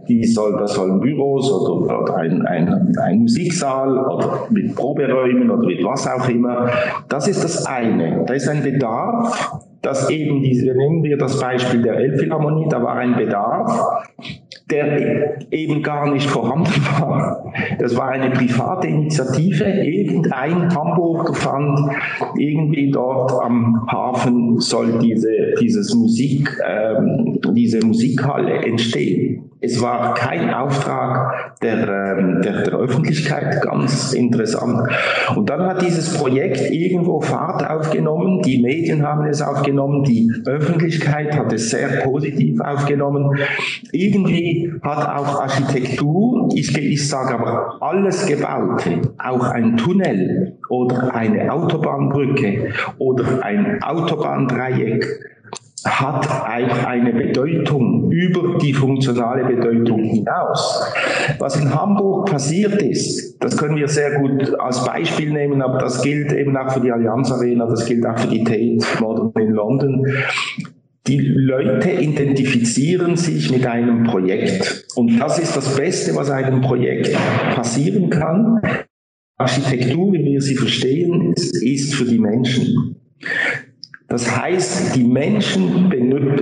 die 0.08 0.24
soll, 0.24 0.56
das 0.58 0.74
sollen 0.74 1.00
Büros 1.00 1.50
oder, 1.50 2.02
oder 2.02 2.16
ein, 2.16 2.42
ein, 2.46 2.96
ein 2.98 3.20
Musiksaal 3.20 3.98
oder 3.98 4.46
mit 4.50 4.74
Proberäumen 4.74 5.50
oder 5.50 5.66
mit 5.66 5.84
was 5.84 6.06
auch 6.06 6.28
immer. 6.28 6.70
Das 7.08 7.28
ist 7.28 7.44
das 7.44 7.66
eine. 7.66 8.24
Da 8.26 8.34
ist 8.34 8.48
ein 8.48 8.62
Bedarf, 8.62 9.60
dass 9.82 10.08
eben 10.10 10.42
diese, 10.42 10.72
nehmen 10.74 11.02
wir 11.02 11.18
das 11.18 11.38
Beispiel 11.40 11.82
der 11.82 11.96
Elbphilharmonie, 11.96 12.66
da 12.68 12.82
war 12.82 12.94
ein 12.94 13.16
Bedarf, 13.16 14.08
der 14.72 15.52
eben 15.52 15.82
gar 15.82 16.10
nicht 16.10 16.28
vorhanden 16.28 16.80
war. 16.98 17.52
Das 17.78 17.96
war 17.96 18.08
eine 18.08 18.30
private 18.30 18.88
Initiative. 18.88 19.64
Irgendein 19.64 20.74
Hamburger 20.74 21.34
fand, 21.34 21.78
irgendwie 22.36 22.90
dort 22.90 23.32
am 23.42 23.86
Hafen 23.86 24.58
soll 24.58 24.98
diese, 24.98 25.54
dieses 25.60 25.94
Musik, 25.94 26.58
ähm, 26.66 27.38
diese 27.54 27.84
Musikhalle 27.84 28.64
entstehen. 28.64 29.51
Es 29.64 29.80
war 29.80 30.14
kein 30.14 30.52
Auftrag 30.52 31.60
der, 31.62 32.16
ähm, 32.18 32.42
der, 32.42 32.62
der, 32.62 32.74
Öffentlichkeit, 32.74 33.62
ganz 33.62 34.12
interessant. 34.12 34.88
Und 35.36 35.48
dann 35.48 35.62
hat 35.62 35.82
dieses 35.82 36.18
Projekt 36.18 36.72
irgendwo 36.72 37.20
Fahrt 37.20 37.70
aufgenommen, 37.70 38.42
die 38.42 38.60
Medien 38.60 39.06
haben 39.06 39.24
es 39.26 39.40
aufgenommen, 39.40 40.02
die 40.02 40.32
Öffentlichkeit 40.46 41.38
hat 41.38 41.52
es 41.52 41.70
sehr 41.70 42.00
positiv 42.02 42.60
aufgenommen. 42.60 43.38
Irgendwie 43.92 44.72
hat 44.82 45.08
auch 45.16 45.40
Architektur, 45.40 46.48
ich, 46.54 46.76
ich 46.76 47.08
sage 47.08 47.34
aber 47.34 47.76
alles 47.80 48.26
Gebaute, 48.26 49.00
auch 49.18 49.44
ein 49.44 49.76
Tunnel 49.76 50.58
oder 50.70 51.14
eine 51.14 51.52
Autobahnbrücke 51.52 52.72
oder 52.98 53.44
ein 53.44 53.80
Autobahndreieck, 53.80 55.06
hat 55.84 56.46
eine 56.46 57.12
Bedeutung 57.12 58.10
über 58.10 58.58
die 58.58 58.72
funktionale 58.72 59.44
Bedeutung 59.44 60.04
hinaus. 60.04 60.82
Was 61.38 61.56
in 61.56 61.74
Hamburg 61.74 62.30
passiert 62.30 62.80
ist, 62.80 63.36
das 63.40 63.56
können 63.56 63.76
wir 63.76 63.88
sehr 63.88 64.20
gut 64.20 64.54
als 64.60 64.84
Beispiel 64.84 65.32
nehmen, 65.32 65.60
aber 65.60 65.78
das 65.78 66.02
gilt 66.02 66.32
eben 66.32 66.56
auch 66.56 66.72
für 66.72 66.80
die 66.80 66.92
Allianz 66.92 67.32
Arena, 67.32 67.66
das 67.66 67.84
gilt 67.86 68.06
auch 68.06 68.18
für 68.18 68.28
die 68.28 68.44
Tate 68.44 68.78
Modern 69.00 69.32
in 69.40 69.52
London. 69.52 70.06
Die 71.08 71.18
Leute 71.18 71.90
identifizieren 71.90 73.16
sich 73.16 73.50
mit 73.50 73.66
einem 73.66 74.04
Projekt. 74.04 74.86
Und 74.94 75.18
das 75.18 75.40
ist 75.40 75.56
das 75.56 75.74
Beste, 75.74 76.14
was 76.14 76.30
einem 76.30 76.60
Projekt 76.60 77.12
passieren 77.56 78.08
kann. 78.08 78.60
Architektur, 79.36 80.12
wie 80.12 80.24
wir 80.24 80.40
sie 80.40 80.54
verstehen, 80.54 81.32
ist 81.32 81.94
für 81.96 82.04
die 82.04 82.20
Menschen. 82.20 82.96
Das 84.12 84.36
heißt, 84.36 84.94
die 84.94 85.04
Menschen 85.04 85.90
ähm, 85.90 86.36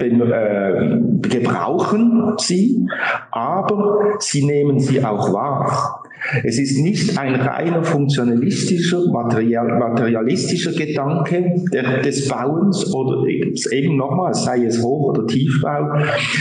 äh, 0.00 1.28
gebrauchen 1.28 2.34
sie, 2.38 2.88
aber 3.30 4.16
sie 4.18 4.44
nehmen 4.44 4.80
sie 4.80 5.04
auch 5.04 5.32
wahr. 5.32 5.97
Es 6.44 6.58
ist 6.58 6.78
nicht 6.80 7.18
ein 7.18 7.34
reiner 7.34 7.82
funktionalistischer, 7.82 9.00
material, 9.10 9.78
materialistischer 9.78 10.72
Gedanke 10.72 11.54
des 12.04 12.28
Bauens 12.28 12.92
oder 12.94 13.26
eben 13.28 13.96
nochmal, 13.96 14.34
sei 14.34 14.64
es 14.64 14.82
Hoch- 14.82 15.10
oder 15.10 15.26
Tiefbau, 15.26 15.98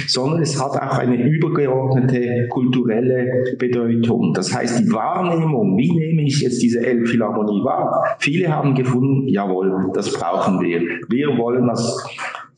sondern 0.07 0.41
es 0.41 0.61
hat 0.61 0.71
auch 0.71 0.97
eine 0.97 1.21
übergeordnete 1.21 2.47
kulturelle 2.49 3.55
Bedeutung. 3.57 4.33
Das 4.33 4.53
heißt, 4.53 4.79
die 4.79 4.91
Wahrnehmung, 4.91 5.77
wie 5.77 5.91
nehme 5.91 6.23
ich 6.23 6.41
jetzt 6.41 6.61
diese 6.61 6.85
Elbphilharmonie 6.85 7.63
wahr? 7.63 8.17
Viele 8.19 8.53
haben 8.53 8.75
gefunden, 8.75 9.27
jawohl, 9.27 9.91
das 9.93 10.11
brauchen 10.11 10.61
wir. 10.61 10.81
Wir 11.09 11.37
wollen 11.37 11.67
das 11.67 12.03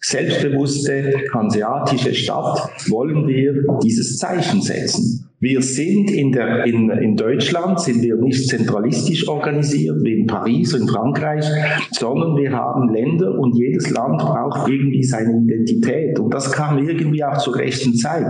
selbstbewusste 0.01 1.13
hanseatische 1.33 2.13
Stadt, 2.13 2.69
wollen 2.87 3.27
wir 3.27 3.63
dieses 3.83 4.17
Zeichen 4.17 4.61
setzen. 4.61 5.28
Wir 5.41 5.61
sind 5.61 6.11
in, 6.11 6.33
der, 6.33 6.65
in, 6.65 6.89
in 6.89 7.15
Deutschland, 7.15 7.79
sind 7.79 8.01
wir 8.03 8.17
nicht 8.17 8.49
zentralistisch 8.49 9.25
organisiert 9.29 10.03
wie 10.03 10.19
in 10.19 10.27
Paris 10.27 10.73
und 10.73 10.89
Frankreich, 10.89 11.45
sondern 11.91 12.35
wir 12.35 12.51
haben 12.51 12.89
Länder 12.89 13.39
und 13.39 13.55
jedes 13.55 13.89
Land 13.89 14.17
braucht 14.17 14.67
irgendwie 14.67 15.01
seine 15.01 15.41
Identität. 15.41 16.19
Und 16.19 16.33
das 16.33 16.51
kam 16.51 16.77
irgendwie 16.85 17.23
auch 17.23 17.37
zur 17.37 17.55
rechten 17.55 17.95
Zeit. 17.95 18.27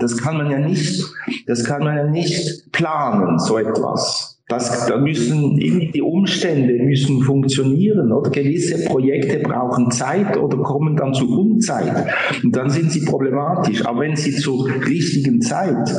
Das 0.00 0.16
kann 0.16 0.36
man 0.36 0.50
ja 0.50 0.58
nicht, 0.58 1.00
das 1.46 1.62
kann 1.62 1.84
man 1.84 1.96
ja 1.96 2.04
nicht 2.08 2.72
planen, 2.72 3.38
so 3.38 3.58
etwas. 3.58 4.37
Das, 4.48 4.86
da 4.86 4.96
müssen 4.96 5.56
die 5.58 6.00
Umstände 6.00 6.82
müssen 6.82 7.20
funktionieren 7.20 8.10
oder 8.12 8.30
gewisse 8.30 8.86
Projekte 8.86 9.40
brauchen 9.40 9.90
Zeit 9.90 10.38
oder 10.38 10.56
kommen 10.58 10.96
dann 10.96 11.12
zu 11.12 11.28
Unzeit 11.38 12.06
und 12.42 12.56
dann 12.56 12.70
sind 12.70 12.90
sie 12.90 13.04
problematisch. 13.04 13.84
Aber 13.84 14.00
wenn 14.00 14.16
sie 14.16 14.32
zur 14.32 14.66
richtigen 14.86 15.42
Zeit 15.42 15.94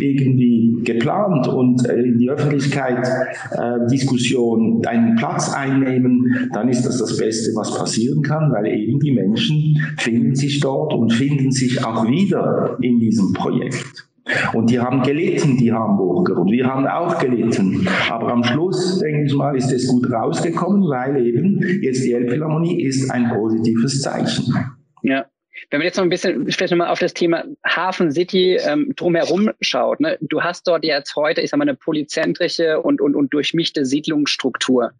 irgendwie 0.00 0.76
geplant 0.84 1.48
und 1.48 1.88
äh, 1.88 1.94
in 1.94 2.18
die 2.18 2.28
Öffentlichkeit 2.28 3.06
äh, 3.52 3.88
Diskussion 3.90 4.84
einen 4.86 5.16
Platz 5.16 5.50
einnehmen, 5.54 6.50
dann 6.52 6.68
ist 6.68 6.84
das 6.84 6.98
das 6.98 7.16
Beste, 7.16 7.52
was 7.54 7.74
passieren 7.74 8.22
kann, 8.22 8.52
weil 8.52 8.66
eben 8.66 8.98
die 9.00 9.12
Menschen 9.12 9.78
finden 9.96 10.34
sich 10.34 10.60
dort 10.60 10.92
und 10.92 11.10
finden 11.10 11.50
sich 11.50 11.82
auch 11.82 12.06
wieder 12.06 12.76
in 12.82 12.98
diesem 12.98 13.32
Projekt. 13.32 14.06
Und 14.54 14.70
die 14.70 14.80
haben 14.80 15.02
gelitten, 15.02 15.58
die 15.58 15.72
Hamburger. 15.72 16.38
Und 16.38 16.50
wir 16.50 16.66
haben 16.66 16.86
auch 16.86 17.18
gelitten. 17.18 17.86
Aber 18.10 18.32
am 18.32 18.42
Schluss, 18.42 18.98
denke 18.98 19.26
ich 19.26 19.34
mal, 19.34 19.56
ist 19.56 19.70
es 19.70 19.86
gut 19.86 20.10
rausgekommen, 20.10 20.88
weil 20.88 21.26
eben 21.26 21.60
jetzt 21.82 22.04
die 22.04 22.12
Elbphilharmonie 22.12 22.82
ist 22.82 23.10
ein 23.10 23.28
positives 23.28 24.00
Zeichen. 24.00 24.54
Ja. 25.02 25.26
Wenn 25.70 25.78
man 25.78 25.86
jetzt 25.86 25.96
noch 25.96 26.04
ein 26.04 26.10
bisschen 26.10 26.50
vielleicht 26.50 26.72
nochmal 26.72 26.88
auf 26.88 26.98
das 26.98 27.14
Thema 27.14 27.44
Hafen 27.64 28.10
City 28.10 28.58
ähm, 28.66 28.92
drumherum 28.96 29.50
schaut, 29.60 30.00
ne? 30.00 30.18
du 30.20 30.42
hast 30.42 30.66
dort 30.66 30.84
jetzt 30.84 31.14
heute, 31.14 31.40
ich 31.42 31.50
sag 31.50 31.58
mal, 31.58 31.62
eine 31.62 31.76
polyzentrische 31.76 32.80
und, 32.80 33.00
und, 33.00 33.14
und 33.14 33.32
durchmischte 33.32 33.84
Siedlungsstruktur. 33.84 34.92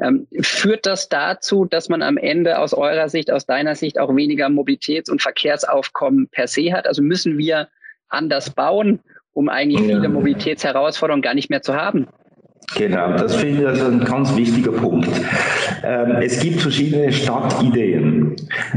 Ähm, 0.00 0.26
führt 0.42 0.86
das 0.86 1.08
dazu, 1.08 1.64
dass 1.64 1.88
man 1.88 2.02
am 2.02 2.16
Ende 2.16 2.58
aus 2.58 2.74
eurer 2.74 3.08
Sicht, 3.08 3.30
aus 3.30 3.46
deiner 3.46 3.76
Sicht 3.76 3.98
auch 3.98 4.14
weniger 4.14 4.48
Mobilitäts- 4.48 5.10
und 5.10 5.22
Verkehrsaufkommen 5.22 6.28
per 6.28 6.48
se 6.48 6.72
hat? 6.72 6.86
Also 6.86 7.02
müssen 7.02 7.38
wir 7.38 7.68
anders 8.14 8.50
bauen, 8.50 9.00
um 9.32 9.48
eigentlich 9.48 9.80
viele 9.82 10.08
Mobilitätsherausforderungen 10.08 11.22
gar 11.22 11.34
nicht 11.34 11.50
mehr 11.50 11.62
zu 11.62 11.74
haben? 11.74 12.08
Genau, 12.76 13.12
das 13.12 13.36
finde 13.36 13.60
ich 13.60 13.66
also 13.66 13.86
ein 13.86 14.04
ganz 14.04 14.34
wichtiger 14.36 14.72
Punkt. 14.72 15.08
Ähm, 15.84 16.16
es 16.22 16.40
gibt 16.40 16.60
verschiedene 16.60 17.12
Stadtideen. 17.12 18.23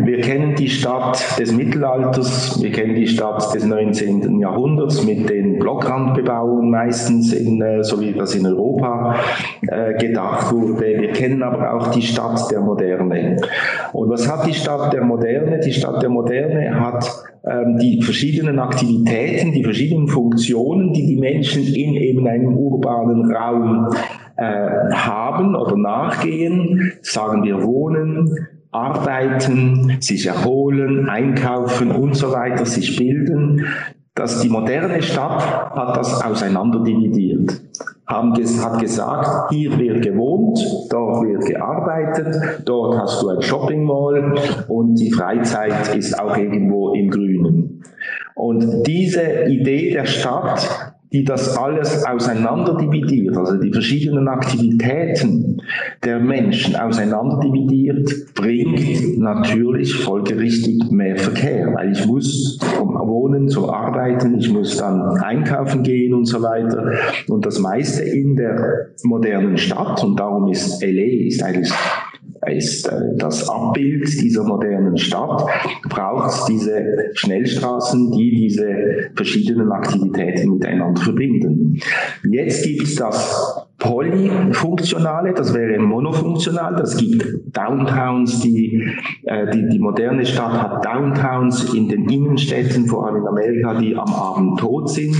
Wir 0.03 0.21
kennen 0.21 0.55
die 0.55 0.69
Stadt 0.69 1.39
des 1.39 1.53
Mittelalters, 1.53 2.61
wir 2.61 2.71
kennen 2.71 2.95
die 2.95 3.07
Stadt 3.07 3.53
des 3.53 3.65
19. 3.65 4.39
Jahrhunderts 4.39 5.05
mit 5.05 5.29
den 5.29 5.59
Blockrandbebauungen 5.59 6.69
meistens, 6.69 7.33
in, 7.33 7.61
äh, 7.61 7.83
so 7.83 7.99
wie 7.99 8.13
das 8.13 8.35
in 8.35 8.45
Europa 8.45 9.15
äh, 9.61 9.93
gedacht 9.97 10.51
wurde. 10.51 10.85
Wir 10.99 11.11
kennen 11.11 11.43
aber 11.43 11.73
auch 11.73 11.91
die 11.91 12.01
Stadt 12.01 12.49
der 12.51 12.61
Moderne. 12.61 13.37
Und 13.93 14.09
was 14.09 14.31
hat 14.31 14.47
die 14.47 14.53
Stadt 14.53 14.93
der 14.93 15.03
Moderne? 15.03 15.59
Die 15.59 15.73
Stadt 15.73 16.01
der 16.01 16.09
Moderne 16.09 16.79
hat 16.79 17.09
ähm, 17.45 17.77
die 17.77 18.01
verschiedenen 18.01 18.59
Aktivitäten, 18.59 19.51
die 19.51 19.63
verschiedenen 19.63 20.07
Funktionen, 20.07 20.93
die 20.93 21.05
die 21.05 21.17
Menschen 21.17 21.63
in 21.63 21.93
eben 21.95 22.27
einem 22.27 22.57
urbanen 22.57 23.31
Raum 23.31 23.89
äh, 24.35 24.91
haben 24.91 25.55
oder 25.55 25.77
nachgehen, 25.77 26.93
sagen 27.01 27.43
wir 27.43 27.63
wohnen, 27.63 28.47
arbeiten, 28.77 29.97
sich 29.99 30.27
erholen, 30.27 31.09
einkaufen 31.09 31.91
und 31.91 32.15
so 32.15 32.31
weiter, 32.31 32.65
sich 32.65 32.95
bilden, 32.97 33.65
dass 34.15 34.41
die 34.41 34.49
moderne 34.49 35.01
Stadt 35.01 35.43
hat 35.75 35.97
das 35.97 36.23
auseinanderdividiert 36.23 37.61
haben, 38.07 38.33
hat 38.33 38.79
gesagt, 38.79 39.51
hier 39.51 39.77
wird 39.77 40.01
gewohnt, 40.01 40.59
dort 40.89 41.23
wird 41.25 41.45
gearbeitet, 41.45 42.63
dort 42.65 42.97
hast 42.99 43.21
du 43.21 43.29
ein 43.29 43.41
Shopping 43.41 43.83
Mall 43.83 44.35
und 44.69 44.95
die 44.95 45.11
Freizeit 45.11 45.93
ist 45.95 46.17
auch 46.17 46.35
irgendwo 46.37 46.93
im 46.93 47.09
Grünen. 47.09 47.83
Und 48.33 48.83
diese 48.83 49.45
Idee 49.45 49.91
der 49.91 50.05
Stadt 50.05 50.93
die 51.17 51.23
das 51.23 51.57
alles 51.57 52.05
auseinanderdividiert, 52.05 53.35
also 53.35 53.57
die 53.57 53.71
verschiedenen 53.71 54.27
Aktivitäten 54.27 55.59
der 56.03 56.19
Menschen 56.19 56.75
auseinanderdividiert, 56.75 58.35
bringt 58.35 59.17
natürlich 59.17 59.95
folgerichtig 59.95 60.91
mehr 60.91 61.17
Verkehr, 61.17 61.73
weil 61.73 61.91
ich 61.91 62.05
muss 62.05 62.59
vom 62.75 62.93
Wohnen 63.07 63.49
zum 63.49 63.65
Arbeiten, 63.65 64.37
ich 64.37 64.51
muss 64.51 64.77
dann 64.77 65.01
einkaufen 65.17 65.81
gehen 65.81 66.13
und 66.13 66.25
so 66.25 66.39
weiter. 66.43 66.91
Und 67.27 67.47
das 67.47 67.57
meiste 67.57 68.03
in 68.03 68.35
der 68.35 68.89
modernen 69.03 69.57
Stadt, 69.57 70.03
und 70.03 70.19
darum 70.19 70.51
ist 70.51 70.83
LA 70.83 71.25
ist 71.25 71.41
eigentlich 71.41 71.73
ist 72.47 72.87
äh, 72.87 73.15
das 73.15 73.47
Abbild 73.47 74.07
dieser 74.21 74.43
modernen 74.43 74.97
Stadt, 74.97 75.45
braucht 75.89 76.31
es 76.31 76.45
diese 76.45 77.11
Schnellstraßen, 77.13 78.11
die 78.11 78.35
diese 78.35 79.11
verschiedenen 79.15 79.71
Aktivitäten 79.71 80.53
miteinander 80.53 81.01
verbinden. 81.01 81.79
Jetzt 82.29 82.63
gibt 82.63 82.83
es 82.83 82.95
das 82.95 83.66
polyfunktionale, 83.87 85.33
das 85.33 85.53
wäre 85.53 85.79
monofunktional. 85.79 86.75
Das 86.75 86.97
gibt 86.97 87.25
Downtowns, 87.55 88.41
die, 88.41 88.91
äh, 89.23 89.49
die, 89.51 89.69
die 89.69 89.79
moderne 89.79 90.25
Stadt 90.25 90.61
hat 90.61 90.85
Downtowns 90.85 91.73
in 91.73 91.87
den 91.87 92.07
Innenstädten, 92.09 92.85
vor 92.85 93.07
allem 93.07 93.21
in 93.21 93.27
Amerika, 93.27 93.79
die 93.79 93.95
am 93.95 94.13
Abend 94.13 94.59
tot 94.59 94.89
sind 94.89 95.15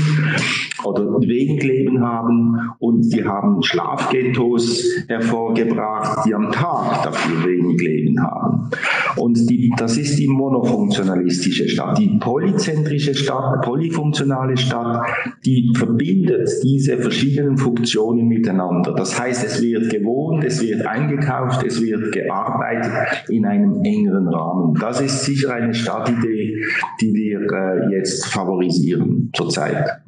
oder 0.84 1.04
wenig 1.22 1.64
Leben 1.64 2.02
haben 2.02 2.58
und 2.80 3.02
die 3.14 3.24
haben 3.24 3.64
Schlafghettos 3.64 4.84
hervorgebracht, 5.08 6.26
die 6.26 6.36
am 6.36 6.52
Tag 6.52 7.04
dafür 7.04 7.46
wenig 7.46 7.82
Leben 7.82 8.22
haben. 8.22 8.70
Und 9.16 9.50
die, 9.50 9.72
das 9.78 9.98
ist 9.98 10.20
die 10.20 10.28
monofunktionalistische 10.28 11.68
Stadt. 11.68 11.98
Die 11.98 12.18
polyzentrische 12.20 13.16
Stadt, 13.16 13.62
polyfunktionale 13.64 14.58
Stadt, 14.58 15.08
die 15.46 15.72
verbindet 15.76 16.50
diese 16.64 16.98
verschiedenen 16.98 17.58
Funktionen 17.58 18.28
miteinander. 18.28 18.57
Das 18.96 19.20
heißt, 19.20 19.44
es 19.46 19.62
wird 19.62 19.90
gewohnt, 19.90 20.44
es 20.44 20.62
wird 20.62 20.86
eingekauft, 20.86 21.66
es 21.66 21.82
wird 21.82 22.12
gearbeitet 22.12 23.30
in 23.30 23.46
einem 23.46 23.84
engeren 23.84 24.28
Rahmen. 24.28 24.76
Das 24.76 25.02
ist 25.02 25.26
sicher 25.26 25.54
eine 25.54 25.74
Stadtidee, 25.74 26.64
die 27.02 27.14
wir 27.14 27.42
äh, 27.42 27.96
jetzt 27.96 28.26
favorisieren 28.28 29.32
zurzeit. 29.36 30.02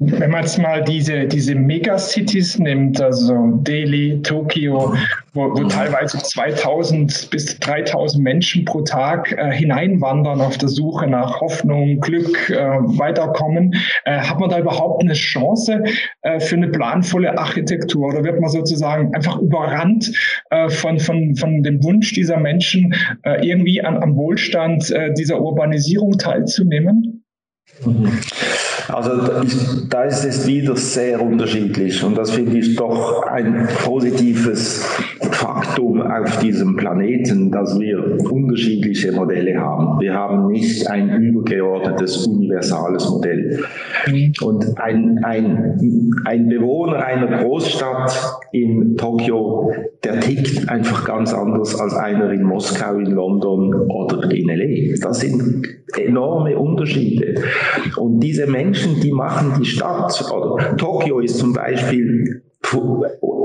Wenn 0.00 0.30
man 0.30 0.42
jetzt 0.42 0.58
mal 0.58 0.82
diese, 0.82 1.26
diese 1.26 1.54
Megacities 1.54 2.58
nimmt, 2.58 3.00
also 3.00 3.52
Delhi, 3.62 4.20
Tokio, 4.22 4.92
wo, 5.34 5.50
wo 5.50 5.68
teilweise 5.68 6.18
2000 6.18 7.30
bis 7.30 7.60
3000 7.60 8.22
Menschen 8.22 8.64
pro 8.64 8.80
Tag 8.80 9.30
äh, 9.32 9.52
hineinwandern 9.52 10.40
auf 10.40 10.58
der 10.58 10.68
Suche 10.68 11.06
nach 11.06 11.40
Hoffnung, 11.40 12.00
Glück, 12.00 12.50
äh, 12.50 12.56
Weiterkommen, 12.56 13.72
äh, 14.04 14.18
hat 14.18 14.40
man 14.40 14.50
da 14.50 14.58
überhaupt 14.58 15.04
eine 15.04 15.12
Chance 15.12 15.84
äh, 16.22 16.40
für 16.40 16.56
eine 16.56 16.68
planvolle 16.68 17.38
Architektur 17.38 18.08
oder 18.08 18.24
wird 18.24 18.40
man 18.40 18.50
sozusagen 18.50 19.14
einfach 19.14 19.38
überrannt 19.38 20.10
äh, 20.50 20.68
von, 20.70 20.98
von, 20.98 21.36
von 21.36 21.62
dem 21.62 21.82
Wunsch 21.84 22.12
dieser 22.14 22.38
Menschen, 22.38 22.94
äh, 23.22 23.46
irgendwie 23.46 23.80
an, 23.80 24.02
am 24.02 24.16
Wohlstand 24.16 24.92
dieser 25.16 25.40
Urbanisierung 25.40 26.18
teilzunehmen? 26.18 27.24
Mhm. 27.84 28.18
Also 28.88 29.10
da 29.88 30.04
ist 30.04 30.24
es 30.24 30.46
wieder 30.46 30.76
sehr 30.76 31.20
unterschiedlich 31.20 32.02
und 32.04 32.16
das 32.18 32.30
finde 32.32 32.58
ich 32.58 32.76
doch 32.76 33.22
ein 33.26 33.68
positives 33.84 34.84
Faktum 35.30 36.02
auf 36.02 36.38
diesem 36.38 36.76
Planeten, 36.76 37.50
dass 37.50 37.78
wir 37.78 38.18
unterschiedliche 38.30 39.12
Modelle 39.12 39.58
haben. 39.58 40.00
Wir 40.00 40.14
haben 40.14 40.48
nicht 40.48 40.88
ein 40.88 41.22
übergeordnetes, 41.22 42.26
universales 42.26 43.08
Modell. 43.08 43.64
Und 44.42 44.78
ein, 44.78 45.20
ein, 45.24 46.20
ein 46.24 46.48
Bewohner 46.48 47.04
einer 47.04 47.42
Großstadt 47.42 48.40
in 48.52 48.96
Tokio, 48.96 49.72
der 50.02 50.20
tickt 50.20 50.68
einfach 50.68 51.04
ganz 51.04 51.32
anders 51.32 51.78
als 51.80 51.94
einer 51.94 52.30
in 52.30 52.42
Moskau, 52.42 52.96
in 52.96 53.10
London 53.10 53.74
oder 53.90 54.30
in 54.30 54.48
LA. 54.48 54.96
Das 55.00 55.20
sind 55.20 55.66
enorme 55.96 56.58
Unterschiede. 56.58 57.42
Und 57.96 58.20
diese 58.20 58.46
Menschen, 58.46 58.73
die 59.02 59.12
machen 59.12 59.54
die 59.58 59.64
Stadt, 59.64 60.24
oder 60.32 60.76
Tokio 60.76 61.20
ist 61.20 61.38
zum 61.38 61.52
Beispiel 61.52 62.42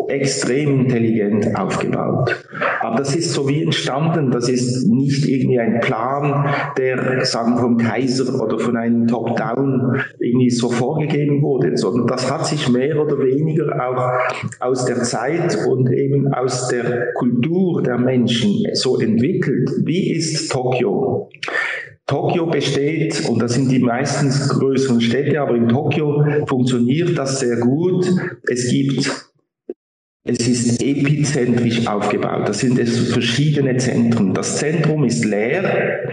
extrem 0.09 0.81
intelligent 0.81 1.55
aufgebaut. 1.55 2.35
Aber 2.81 2.97
das 2.97 3.15
ist 3.15 3.33
so 3.33 3.47
wie 3.47 3.63
entstanden, 3.63 4.31
das 4.31 4.49
ist 4.49 4.87
nicht 4.87 5.27
irgendwie 5.27 5.59
ein 5.59 5.79
Plan, 5.81 6.49
der, 6.77 7.25
sagen 7.25 7.57
vom 7.57 7.77
Kaiser 7.77 8.41
oder 8.41 8.57
von 8.57 8.75
einem 8.75 9.07
Top-Down 9.07 10.01
irgendwie 10.19 10.49
so 10.49 10.69
vorgegeben 10.69 11.41
wurde, 11.41 11.77
sondern 11.77 12.07
das 12.07 12.31
hat 12.31 12.45
sich 12.45 12.69
mehr 12.69 12.99
oder 12.99 13.19
weniger 13.19 13.67
auch 13.79 14.65
aus 14.65 14.85
der 14.85 15.03
Zeit 15.03 15.57
und 15.67 15.91
eben 15.91 16.33
aus 16.33 16.69
der 16.69 17.13
Kultur 17.13 17.83
der 17.83 17.97
Menschen 17.97 18.65
so 18.73 18.99
entwickelt. 18.99 19.69
Wie 19.83 20.13
ist 20.13 20.51
Tokio? 20.51 21.29
Tokio 22.09 22.47
besteht, 22.47 23.29
und 23.29 23.39
das 23.39 23.53
sind 23.53 23.71
die 23.71 23.77
meistens 23.77 24.49
größeren 24.49 24.99
Städte, 24.99 25.39
aber 25.39 25.55
in 25.55 25.69
Tokio 25.69 26.25
funktioniert 26.47 27.15
das 27.15 27.39
sehr 27.39 27.57
gut. 27.57 28.09
Es 28.49 28.71
gibt 28.71 29.29
es 30.23 30.47
ist 30.47 30.81
epizentrisch 30.81 31.87
aufgebaut. 31.87 32.49
Das 32.49 32.59
sind 32.59 32.77
es 32.79 33.11
verschiedene 33.13 33.77
Zentren. 33.77 34.33
Das 34.33 34.57
Zentrum 34.57 35.03
ist 35.03 35.23
leer, 35.23 36.09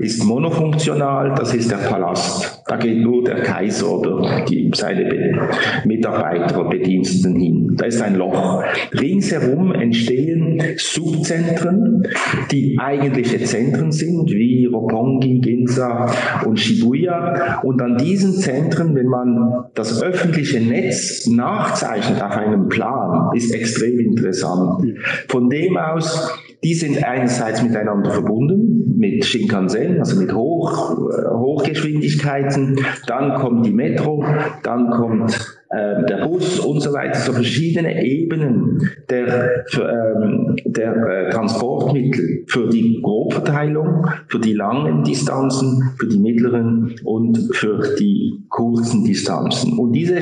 ist 0.00 0.24
monofunktional, 0.24 1.34
das 1.36 1.54
ist 1.54 1.70
der 1.70 1.76
Palast. 1.76 2.62
Da 2.66 2.76
geht 2.76 3.02
nur 3.02 3.22
der 3.22 3.42
Kaiser 3.42 3.98
oder 3.98 4.44
die, 4.46 4.70
seine 4.74 5.48
Mitarbeiter, 5.84 6.64
Bediensteten 6.64 7.36
hin. 7.36 7.74
Da 7.76 7.84
ist 7.84 8.00
ein 8.00 8.14
Loch. 8.14 8.62
Ringsherum 8.92 9.72
entstehen 9.72 10.62
Subzentren, 10.76 12.06
die 12.50 12.78
eigentliche 12.78 13.44
Zentren 13.44 13.92
sind, 13.92 14.30
wie 14.30 14.66
Roppongi, 14.66 15.40
Ginza 15.40 16.10
und 16.46 16.58
Shibuya. 16.58 17.60
Und 17.62 17.82
an 17.82 17.98
diesen 17.98 18.32
Zentren, 18.32 18.94
wenn 18.94 19.06
man 19.06 19.64
das 19.74 20.02
öffentliche 20.02 20.60
Netz 20.60 21.26
nachzeichnet 21.26 22.22
auf 22.22 22.36
einem 22.36 22.68
Plan, 22.68 23.30
ist 23.34 23.54
extrem 23.54 23.98
interessant. 23.98 24.82
Von 25.28 25.50
dem 25.50 25.76
aus 25.76 26.32
die 26.62 26.74
sind 26.74 27.02
einerseits 27.02 27.62
miteinander 27.62 28.10
verbunden 28.10 28.94
mit 28.96 29.24
Shinkansen, 29.24 29.98
also 29.98 30.20
mit 30.20 30.34
Hoch, 30.34 30.92
äh, 31.10 31.30
Hochgeschwindigkeiten. 31.30 32.78
Dann 33.06 33.34
kommt 33.34 33.66
die 33.66 33.72
Metro, 33.72 34.24
dann 34.62 34.90
kommt 34.90 35.59
äh, 35.72 36.04
der 36.06 36.26
Bus 36.26 36.58
und 36.58 36.80
so 36.80 36.92
weiter, 36.92 37.16
so 37.20 37.32
verschiedene 37.32 38.04
Ebenen 38.04 38.90
der, 39.08 39.64
ähm, 39.72 40.56
der 40.64 40.96
äh, 40.96 41.30
Transportmittel 41.30 42.42
für 42.48 42.68
die 42.68 42.98
Grobverteilung, 43.00 44.04
für 44.26 44.40
die 44.40 44.54
langen 44.54 45.04
Distanzen, 45.04 45.92
für 45.96 46.08
die 46.08 46.18
mittleren 46.18 46.96
und 47.04 47.54
für 47.54 47.94
die 48.00 48.42
kurzen 48.48 49.04
Distanzen. 49.04 49.78
Und 49.78 49.92
diese, 49.92 50.18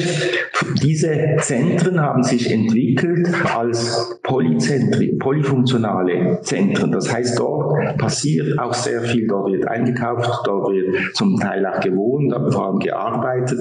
diese 0.82 1.36
Zentren 1.38 1.98
haben 1.98 2.22
sich 2.22 2.52
entwickelt 2.52 3.28
als 3.56 4.20
Polyzentri, 4.24 5.16
polyfunktionale 5.18 6.40
Zentren. 6.42 6.92
Das 6.92 7.10
heißt, 7.10 7.38
dort 7.38 7.96
passiert 7.96 8.58
auch 8.58 8.74
sehr 8.74 9.00
viel, 9.00 9.26
dort 9.26 9.50
wird 9.50 9.66
eingekauft, 9.66 10.42
dort 10.44 10.70
wird 10.74 10.94
zum 11.14 11.40
Teil 11.40 11.64
auch 11.64 11.80
gewohnt, 11.80 12.34
aber 12.34 12.52
vor 12.52 12.66
allem 12.66 12.80
gearbeitet. 12.80 13.60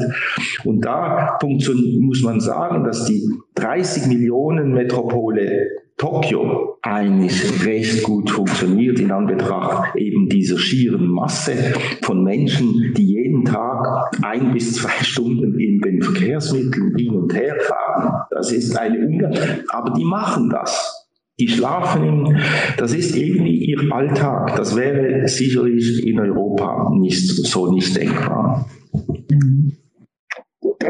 Und 0.66 0.84
da 0.84 1.38
funktioniert 1.40 1.77
muss 2.02 2.24
man 2.24 2.40
sagen, 2.40 2.84
dass 2.84 3.06
die 3.06 3.24
30 3.56 4.08
Millionen 4.08 4.74
Metropole 4.74 5.68
Tokio 5.98 6.78
eigentlich 6.84 7.66
recht 7.66 8.04
gut 8.04 8.30
funktioniert 8.30 9.00
in 9.00 9.12
Anbetracht 9.12 9.96
eben 9.96 10.30
dieser 10.30 10.60
schieren 10.60 11.08
Masse 11.08 11.54
von 12.04 12.24
Menschen, 12.24 12.94
die 12.96 13.14
jeden 13.14 13.46
Tag 13.46 14.12
ein 14.22 14.54
bis 14.54 14.76
zwei 14.76 15.04
Stunden 15.04 15.60
in 15.60 15.80
den 15.82 16.02
Verkehrsmitteln 16.04 16.96
hin 16.96 17.16
und 17.16 17.34
her 17.34 17.56
fahren. 17.62 18.26
Das 18.30 18.52
ist 18.52 18.78
eine 18.78 19.00
Unge 19.00 19.64
aber 19.70 19.94
die 19.94 20.04
machen 20.04 20.50
das. 20.50 21.06
Die 21.40 21.48
schlafen, 21.48 22.40
das 22.78 22.94
ist 22.94 23.16
irgendwie 23.16 23.58
ihr 23.66 23.92
Alltag. 23.92 24.56
Das 24.56 24.76
wäre 24.76 25.28
sicherlich 25.28 26.06
in 26.06 26.20
Europa 26.20 26.92
nicht 26.96 27.28
so 27.28 27.72
nicht 27.72 27.96
denkbar. 27.96 28.68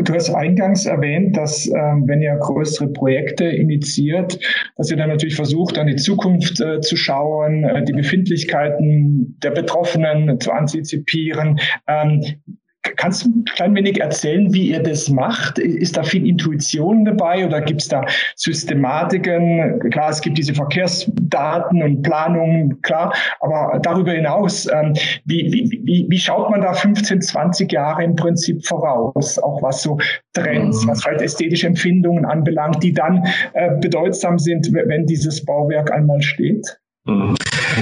Du 0.04 0.14
hast 0.14 0.30
eingangs 0.30 0.86
erwähnt, 0.86 1.36
dass 1.38 1.68
ähm, 1.68 2.04
wenn 2.08 2.22
ihr 2.22 2.36
größere 2.36 2.90
Projekte 2.90 3.46
initiiert, 3.46 4.40
dass 4.76 4.92
ihr 4.92 4.98
dann 4.98 5.10
natürlich 5.10 5.36
versucht, 5.36 5.78
an 5.78 5.88
die 5.88 5.96
Zukunft 5.96 6.60
äh, 6.62 6.82
zu 6.82 6.96
schauen, 6.96 7.64
äh, 7.64 7.84
die 7.84 7.94
Befindlichkeiten 7.94 9.38
der 9.44 9.52
Betroffenen 9.52 10.40
zu 10.40 10.52
antizipieren. 10.52 11.60
Ähm, 11.88 12.22
Kannst 12.96 13.26
du 13.26 13.30
ein 13.30 13.46
klein 13.46 13.76
wenig 13.76 14.00
erzählen, 14.00 14.54
wie 14.54 14.70
ihr 14.70 14.82
das 14.82 15.10
macht? 15.10 15.60
Ist 15.60 15.98
da 15.98 16.04
viel 16.04 16.28
Intuition 16.28 17.06
dabei 17.06 17.46
oder 17.46 17.62
gibt 17.62 17.82
es 17.82 17.88
da 17.88 18.06
Systematiken? 18.36 19.80
Klar, 19.92 20.10
es 20.10 20.22
gibt 20.22 20.38
diese 20.38 20.54
Verkehrsdaten 20.54 21.84
und 21.84 22.02
Planungen, 22.02 22.82
klar, 22.82 23.14
aber 23.40 23.80
darüber 23.80 24.12
hinaus, 24.12 24.68
ähm, 24.72 24.94
wie, 25.26 25.82
wie, 25.84 26.08
wie, 26.10 26.18
schaut 26.18 26.50
man 26.50 26.62
da 26.62 26.74
15, 26.74 27.22
20 27.22 27.72
Jahre 27.72 28.04
im 28.04 28.16
Prinzip 28.16 28.66
voraus? 28.66 29.38
Auch 29.40 29.62
was 29.62 29.82
so 29.82 29.98
Trends, 30.34 30.84
mhm. 30.84 30.90
was 30.90 31.04
halt 31.06 31.22
ästhetische 31.22 31.68
Empfindungen 31.68 32.26
anbelangt, 32.26 32.82
die 32.84 32.94
dann 32.94 33.24
äh, 33.54 33.72
bedeutsam 33.80 34.40
sind, 34.40 34.72
wenn 34.72 35.06
dieses 35.06 35.44
Bauwerk 35.44 35.92
einmal 35.92 36.22
steht? 36.22 36.80
Mhm. 37.06 37.36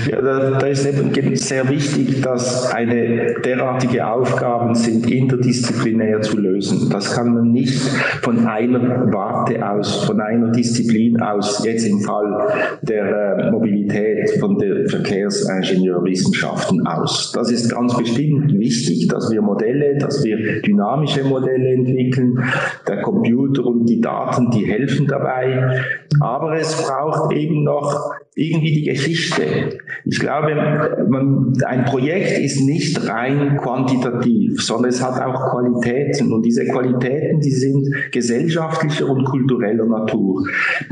Ja, 0.09 0.21
da, 0.21 0.59
da, 0.59 0.67
ist 0.67 0.85
eben 0.85 1.35
sehr 1.35 1.69
wichtig, 1.69 2.21
dass 2.21 2.71
eine 2.73 3.35
derartige 3.45 4.07
Aufgaben 4.07 4.75
sind 4.75 5.09
interdisziplinär 5.09 6.21
zu 6.21 6.37
lösen. 6.37 6.89
Das 6.89 7.15
kann 7.15 7.33
man 7.33 7.51
nicht 7.51 7.79
von 8.21 8.45
einer 8.45 9.11
Warte 9.13 9.67
aus, 9.67 10.03
von 10.05 10.19
einer 10.19 10.51
Disziplin 10.51 11.19
aus, 11.21 11.63
jetzt 11.63 11.87
im 11.87 12.01
Fall 12.01 12.47
der 12.81 13.37
äh, 13.37 13.51
Mobilität, 13.51 14.31
von 14.39 14.57
der 14.57 14.87
Verkehrsingenieurwissenschaften 14.89 16.85
aus. 16.85 17.31
Das 17.33 17.51
ist 17.51 17.69
ganz 17.71 17.95
bestimmt 17.95 18.53
wichtig, 18.53 19.07
dass 19.07 19.31
wir 19.31 19.41
Modelle, 19.41 19.97
dass 19.97 20.23
wir 20.23 20.61
dynamische 20.61 21.23
Modelle 21.23 21.73
entwickeln. 21.73 22.37
Der 22.87 23.01
Computer 23.01 23.65
und 23.65 23.85
die 23.85 24.01
Daten, 24.01 24.51
die 24.51 24.65
helfen 24.65 25.07
dabei. 25.07 25.81
Aber 26.19 26.57
es 26.57 26.75
braucht 26.75 27.33
eben 27.33 27.63
noch 27.63 28.11
irgendwie 28.35 28.73
die 28.73 28.83
Geschichte. 28.83 29.43
Ich 30.03 30.19
glaube, 30.19 30.55
man, 31.09 31.53
ein 31.65 31.85
Projekt 31.85 32.39
ist 32.39 32.61
nicht 32.61 33.07
rein 33.07 33.57
quantitativ, 33.57 34.61
sondern 34.61 34.89
es 34.89 35.03
hat 35.03 35.21
auch 35.21 35.51
Qualitäten. 35.51 36.31
Und 36.31 36.43
diese 36.43 36.65
Qualitäten, 36.65 37.39
die 37.39 37.51
sind 37.51 37.87
gesellschaftlicher 38.11 39.09
und 39.09 39.25
kultureller 39.25 39.85
Natur. 39.85 40.47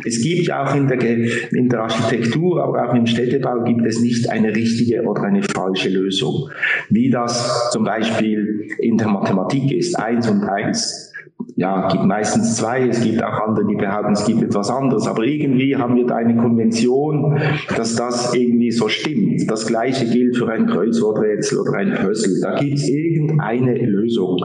Es 0.05 0.21
gibt 0.21 0.51
auch 0.51 0.75
in 0.75 0.87
der, 0.87 1.01
in 1.01 1.69
der 1.69 1.81
Architektur, 1.81 2.63
aber 2.63 2.89
auch 2.89 2.95
im 2.95 3.05
Städtebau 3.05 3.63
gibt 3.63 3.85
es 3.85 4.01
nicht 4.01 4.29
eine 4.29 4.55
richtige 4.55 5.03
oder 5.03 5.23
eine 5.23 5.43
falsche 5.43 5.89
Lösung, 5.89 6.49
wie 6.89 7.09
das 7.09 7.69
zum 7.71 7.83
Beispiel 7.83 8.67
in 8.79 8.97
der 8.97 9.07
Mathematik 9.07 9.71
ist, 9.71 9.97
eins 9.97 10.29
und 10.29 10.43
eins 10.43 11.12
ja, 11.55 11.87
gibt 11.87 12.05
meistens 12.05 12.55
zwei, 12.55 12.87
es 12.87 13.01
gibt 13.03 13.23
auch 13.23 13.47
andere, 13.47 13.67
die 13.67 13.75
behaupten, 13.75 14.13
es 14.13 14.25
gibt 14.25 14.41
etwas 14.41 14.69
anderes, 14.71 15.07
aber 15.07 15.23
irgendwie 15.23 15.75
haben 15.75 15.95
wir 15.95 16.07
da 16.07 16.15
eine 16.15 16.35
Konvention, 16.35 17.39
dass 17.77 17.95
das 17.95 18.33
irgendwie 18.33 18.71
so 18.71 18.87
stimmt. 18.87 19.49
Das 19.49 19.67
gleiche 19.67 20.05
gilt 20.05 20.35
für 20.35 20.49
ein 20.49 20.65
Kreuzworträtsel 20.65 21.59
oder 21.59 21.73
ein 21.73 21.93
Puzzle. 21.93 22.39
Da 22.41 22.59
gibt 22.59 22.75
es 22.75 22.89
irgendeine 22.89 23.75
Lösung. 23.85 24.43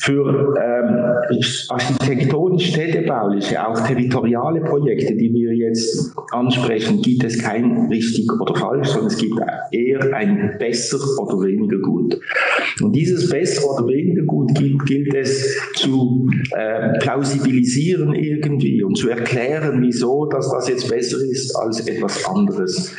Für 0.00 0.54
ähm, 0.60 1.38
architektonisch 1.68 2.70
städtebauliche, 2.70 3.64
auch 3.64 3.78
territoriale 3.86 4.62
Projekte, 4.62 5.14
die 5.14 5.32
wir 5.32 5.54
jetzt 5.54 6.12
ansprechen, 6.32 7.02
gibt 7.02 7.22
es 7.22 7.38
kein 7.38 7.86
richtig 7.86 8.28
oder 8.40 8.56
falsch, 8.56 8.88
sondern 8.88 9.12
es 9.12 9.16
gibt 9.16 9.38
eher 9.70 10.12
ein 10.12 10.56
besser 10.58 10.98
oder 11.20 11.46
weniger 11.46 11.78
gut. 11.78 12.18
Und 12.82 12.96
dieses 12.96 13.30
besser 13.30 13.64
oder 13.70 13.86
weniger 13.86 14.22
gut 14.22 14.52
gilt, 14.56 14.84
gilt 14.86 15.14
es 15.14 15.56
zu 15.76 16.28
äh, 16.56 16.98
plausibilisieren 16.98 18.14
irgendwie 18.14 18.82
und 18.82 18.96
zu 18.96 19.08
erklären, 19.08 19.80
wieso 19.82 20.26
dass 20.26 20.50
das 20.50 20.68
jetzt 20.68 20.88
besser 20.88 21.18
ist 21.30 21.54
als 21.56 21.86
etwas 21.86 22.24
anderes. 22.26 22.94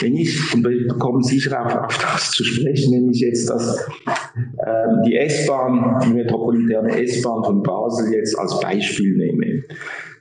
Wenn 0.00 0.16
ich, 0.16 0.54
und 0.54 0.64
wir 0.64 0.88
kommen 0.98 1.22
sicher 1.22 1.60
auch 1.60 1.84
auf 1.84 1.98
das 1.98 2.30
zu 2.32 2.44
sprechen, 2.44 2.92
wenn 2.92 3.10
ich 3.10 3.20
jetzt 3.20 3.48
das, 3.50 3.88
äh, 4.06 5.06
die 5.06 5.16
S-Bahn, 5.16 6.00
die 6.04 6.12
metropolitane 6.12 7.02
S-Bahn 7.02 7.44
von 7.44 7.62
Basel 7.62 8.12
jetzt 8.12 8.38
als 8.38 8.58
Beispiel 8.60 9.16
nehme, 9.16 9.64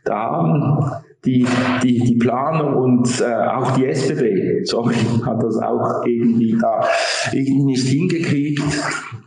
da 0.03 0.15
haben 0.15 1.05
die, 1.25 1.45
die, 1.83 1.99
die 1.99 2.15
Planung 2.15 2.75
und 2.75 3.21
äh, 3.21 3.25
auch 3.25 3.71
die 3.71 3.85
SBB, 3.87 4.63
sorry, 4.63 4.95
hat 5.25 5.43
das 5.43 5.57
auch 5.57 6.05
irgendwie 6.05 6.57
da 6.59 6.85
irgendwie 7.33 7.63
nicht 7.65 7.87
hingekriegt. 7.87 8.63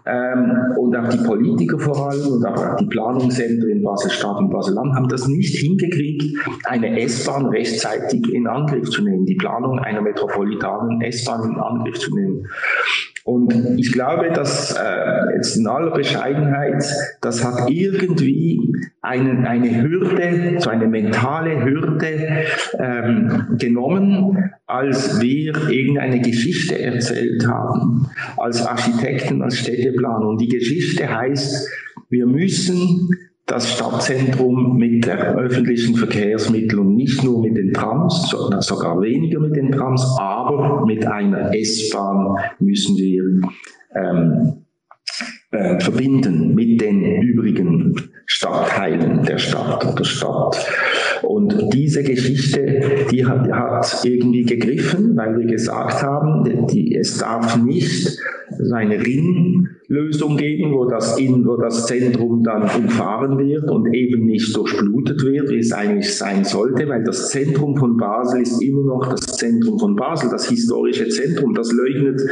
Ähm, 0.05 0.75
und 0.79 0.97
auch 0.97 1.09
die 1.09 1.19
Politiker 1.19 1.79
vor 1.79 2.11
allem 2.11 2.27
und 2.27 2.45
auch 2.45 2.77
die 2.77 2.87
Planungsämter 2.87 3.69
in 3.69 3.83
Basel-Stadt 3.83 4.37
und 4.39 4.51
Basel-Land 4.51 4.95
haben 4.95 5.09
das 5.09 5.29
nicht 5.29 5.57
hingekriegt, 5.59 6.25
eine 6.65 7.01
S-Bahn 7.03 7.47
rechtzeitig 7.47 8.33
in 8.33 8.49
Angriff 8.49 8.91
zu 8.91 9.05
nehmen, 9.05 9.27
die 9.27 9.37
Planung 9.37 9.79
einer 9.79 10.01
metropolitanen 10.01 11.01
S-Bahn 11.03 11.53
in 11.53 11.57
Angriff 11.57 12.01
zu 12.01 12.15
nehmen. 12.17 12.49
Und 13.25 13.79
ich 13.79 13.93
glaube, 13.93 14.31
dass 14.33 14.73
äh, 14.73 15.37
jetzt 15.37 15.57
in 15.57 15.67
aller 15.67 15.93
Bescheidenheit, 15.93 16.85
das 17.21 17.45
hat 17.45 17.71
irgendwie 17.71 18.73
einen, 19.01 19.47
eine 19.47 19.83
Hürde, 19.83 20.57
so 20.59 20.71
eine 20.71 20.89
mentale 20.89 21.65
Hürde 21.65 22.45
ähm, 22.79 23.57
genommen, 23.59 24.51
als 24.67 25.21
wir 25.21 25.55
irgendeine 25.71 26.21
Geschichte 26.21 26.81
erzählt 26.81 27.47
haben, 27.47 28.09
als 28.37 28.67
Architekten, 28.67 29.43
als 29.43 29.59
Städteplan. 29.59 30.25
Und 30.25 30.41
die 30.41 30.49
Geschichte 30.49 31.15
heißt, 31.15 31.69
wir 32.09 32.27
müssen 32.27 33.09
das 33.47 33.71
Stadtzentrum 33.73 34.77
mit 34.77 35.09
öffentlichen 35.09 35.97
Verkehrsmittel 35.97 36.79
und 36.79 36.95
nicht 36.95 37.23
nur 37.25 37.43
mit 37.43 37.57
den 37.57 37.73
Trams, 37.73 38.31
sondern 38.31 38.63
sogar 38.63 39.01
weniger 39.01 39.41
mit 39.41 39.57
den 39.57 39.73
Trams, 39.73 40.05
aber 40.19 40.87
mit 40.87 41.07
einer 41.07 41.55
S-Bahn 41.55 42.37
müssen 42.61 42.97
wir 42.97 43.51
ähm, 43.95 44.65
äh, 45.53 45.79
verbinden 45.81 46.55
mit 46.55 46.81
den 46.81 47.23
übrigen 47.23 47.95
Stadtteilen 48.25 49.23
der 49.25 49.39
Stadt 49.39 49.85
oder 49.85 50.05
Stadt. 50.05 50.67
Und 51.23 51.75
diese 51.75 52.03
Geschichte, 52.03 53.07
die 53.11 53.27
hat, 53.27 53.51
hat 53.53 54.01
irgendwie 54.03 54.45
gegriffen, 54.45 55.15
weil 55.17 55.39
wir 55.39 55.47
gesagt 55.47 56.03
haben, 56.03 56.67
die, 56.69 56.97
es 56.97 57.19
darf 57.19 57.63
nicht 57.63 58.19
eine 58.73 58.99
Ring 59.05 59.69
Lösung 59.93 60.39
geben, 60.39 60.73
wo 60.73 60.87
das, 60.87 61.19
in, 61.19 61.45
wo 61.45 61.57
das 61.57 61.87
Zentrum 61.87 62.43
dann 62.43 62.63
umfahren 62.63 63.39
wird 63.39 63.71
und 63.71 63.93
eben 63.95 64.25
nicht 64.25 64.57
durchblutet 64.57 65.23
wird, 65.23 65.51
wie 65.51 65.59
es 65.59 65.71
eigentlich 65.71 66.17
sein 66.17 66.45
sollte, 66.45 66.89
weil 66.89 67.05
das 67.05 67.29
Zentrum 67.29 67.77
von 67.77 67.99
Basel 67.99 68.41
ist 68.41 68.63
immer 68.63 68.85
noch 68.85 69.07
das 69.11 69.37
Zentrum 69.37 69.79
von 69.79 69.95
Basel, 69.95 70.31
das 70.31 70.49
historische 70.49 71.09
Zentrum. 71.09 71.53
Das 71.53 71.71
leugnet 71.73 72.23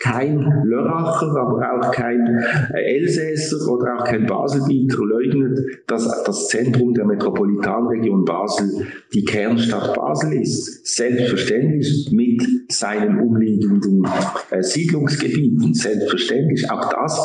kein 0.00 0.44
Lörracher, 0.64 1.34
aber 1.34 1.60
auch 1.72 1.90
kein 1.92 2.44
Elsässer 2.72 3.70
oder 3.70 3.96
auch 3.96 4.04
kein 4.04 4.26
Baselbieter 4.26 4.98
leugnet, 5.04 5.58
dass 5.86 6.24
das 6.24 6.48
Zentrum 6.48 6.94
der 6.94 7.04
Metropolitanregion 7.04 8.24
Basel 8.24 8.86
die 9.12 9.24
Kernstadt 9.24 9.94
Basel 9.94 10.40
ist. 10.40 10.86
Selbstverständlich 10.86 12.10
mit 12.12 12.42
seinen 12.70 13.20
umliegenden 13.20 14.06
äh, 14.50 14.62
Siedlungsgebieten. 14.62 15.74
Selbstverständlich 15.74 16.70
auch 16.70 16.88
das 16.90 17.18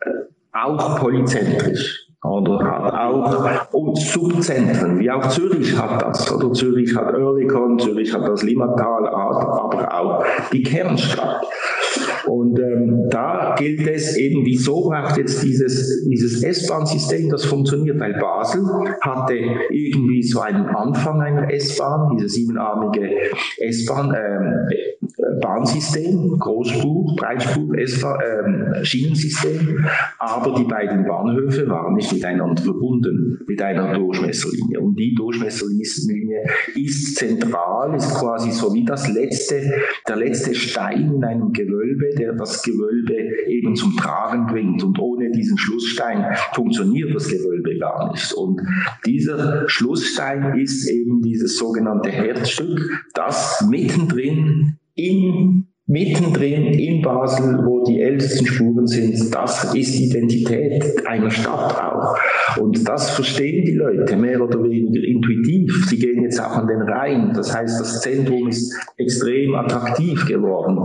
äh, 0.00 0.10
auch 0.52 0.98
polyzentrisch. 1.00 2.08
Oder 2.24 2.64
hat 2.64 2.94
auch 2.94 3.72
und 3.72 3.98
Subzentren, 3.98 5.00
wie 5.00 5.10
auch 5.10 5.28
Zürich 5.28 5.76
hat 5.76 6.02
das. 6.02 6.30
Oder 6.32 6.52
Zürich 6.52 6.94
hat 6.94 7.12
Oerlikon, 7.14 7.80
Zürich 7.80 8.14
hat 8.14 8.28
das 8.28 8.44
Limmatal, 8.44 9.08
aber 9.08 9.92
auch 9.92 10.24
die 10.52 10.62
Kernstadt. 10.62 11.44
Und 12.26 12.58
ähm, 12.58 13.08
da 13.10 13.54
gilt 13.58 13.86
es 13.86 14.16
eben, 14.16 14.44
wieso 14.44 14.88
braucht 14.88 15.16
jetzt 15.16 15.42
dieses, 15.42 16.06
dieses 16.08 16.42
S-Bahn-System, 16.42 17.30
das 17.30 17.44
funktioniert, 17.44 17.98
weil 18.00 18.14
Basel 18.14 18.64
hatte 19.00 19.34
irgendwie 19.70 20.22
so 20.22 20.40
einen 20.40 20.66
Anfang 20.66 21.20
einer 21.20 21.52
S-Bahn, 21.52 22.16
diese 22.16 22.28
siebenarmige 22.28 23.10
S-Bahn, 23.58 24.14
äh, 24.14 25.38
Bahnsystem, 25.40 26.38
Großspur, 26.38 27.16
Breitspur, 27.16 27.76
S-Bahn, 27.78 28.20
äh, 28.20 28.84
Schienensystem, 28.84 29.84
aber 30.18 30.54
die 30.54 30.64
beiden 30.64 31.06
Bahnhöfe 31.06 31.68
waren 31.68 31.94
nicht 31.94 32.12
miteinander 32.12 32.62
verbunden 32.62 33.40
mit 33.46 33.60
einer 33.60 33.94
Durchmesserlinie. 33.94 34.80
Und 34.80 34.96
die 34.96 35.14
Durchmesserlinie 35.14 36.44
ist 36.74 37.16
zentral, 37.16 37.94
ist 37.94 38.14
quasi 38.14 38.50
so 38.50 38.72
wie 38.74 38.84
das 38.84 39.08
letzte, 39.12 39.72
der 40.08 40.16
letzte 40.16 40.54
Stein 40.54 41.14
in 41.16 41.24
einem 41.24 41.52
Gewölbe, 41.52 42.11
der 42.14 42.34
das 42.34 42.62
Gewölbe 42.62 43.14
eben 43.48 43.74
zum 43.76 43.96
Tragen 43.96 44.46
bringt. 44.46 44.82
Und 44.82 44.98
ohne 44.98 45.30
diesen 45.30 45.58
Schlussstein 45.58 46.24
funktioniert 46.54 47.14
das 47.14 47.28
Gewölbe 47.28 47.78
gar 47.78 48.12
nicht. 48.12 48.32
Und 48.32 48.60
dieser 49.06 49.68
Schlussstein 49.68 50.58
ist 50.58 50.88
eben 50.88 51.22
dieses 51.22 51.56
sogenannte 51.56 52.10
Herzstück, 52.10 52.80
das 53.14 53.64
mittendrin 53.68 54.78
in 54.94 55.71
mittendrin 55.86 56.66
in 56.66 57.02
Basel, 57.02 57.58
wo 57.66 57.82
die 57.84 58.00
ältesten 58.00 58.46
Spuren 58.46 58.86
sind, 58.86 59.34
das 59.34 59.74
ist 59.74 59.98
Identität 59.98 61.06
einer 61.06 61.30
Stadt 61.30 61.80
auch. 61.82 62.16
Und 62.60 62.88
das 62.88 63.10
verstehen 63.10 63.64
die 63.64 63.74
Leute 63.74 64.16
mehr 64.16 64.40
oder 64.40 64.62
weniger 64.62 65.06
intuitiv. 65.06 65.86
Sie 65.88 65.98
gehen 65.98 66.22
jetzt 66.22 66.40
auch 66.40 66.56
an 66.56 66.68
den 66.68 66.82
Rhein. 66.82 67.32
Das 67.34 67.54
heißt, 67.54 67.80
das 67.80 68.00
Zentrum 68.00 68.48
ist 68.48 68.74
extrem 68.96 69.54
attraktiv 69.54 70.24
geworden. 70.26 70.78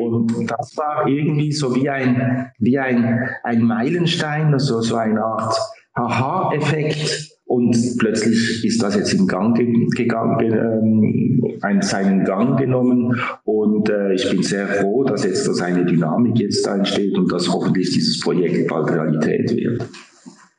Und 0.00 0.50
das 0.50 0.76
war 0.76 1.06
irgendwie 1.06 1.52
so 1.52 1.74
wie 1.74 1.88
ein, 1.88 2.50
wie 2.58 2.78
ein, 2.78 3.28
ein 3.44 3.62
Meilenstein, 3.62 4.52
also 4.52 4.80
so 4.80 4.96
eine 4.96 5.22
Art 5.22 5.54
Aha-Effekt 5.94 7.29
und 7.50 7.76
plötzlich 7.98 8.64
ist 8.64 8.80
das 8.80 8.94
jetzt 8.94 9.12
in 9.12 9.26
Gang 9.26 9.58
gegangen, 9.96 10.52
ähm, 10.52 11.58
einen, 11.62 11.82
seinen 11.82 12.24
Gang 12.24 12.56
genommen. 12.56 13.20
Und 13.42 13.90
äh, 13.90 14.14
ich 14.14 14.30
bin 14.30 14.44
sehr 14.44 14.68
froh, 14.68 15.02
dass 15.02 15.24
jetzt 15.24 15.48
da 15.48 15.52
seine 15.52 15.84
Dynamik 15.84 16.38
jetzt 16.38 16.64
da 16.64 16.76
entsteht 16.76 17.18
und 17.18 17.32
dass 17.32 17.52
hoffentlich 17.52 17.90
dieses 17.90 18.20
Projekt 18.20 18.68
bald 18.68 18.92
Realität 18.92 19.50
wird. 19.56 19.84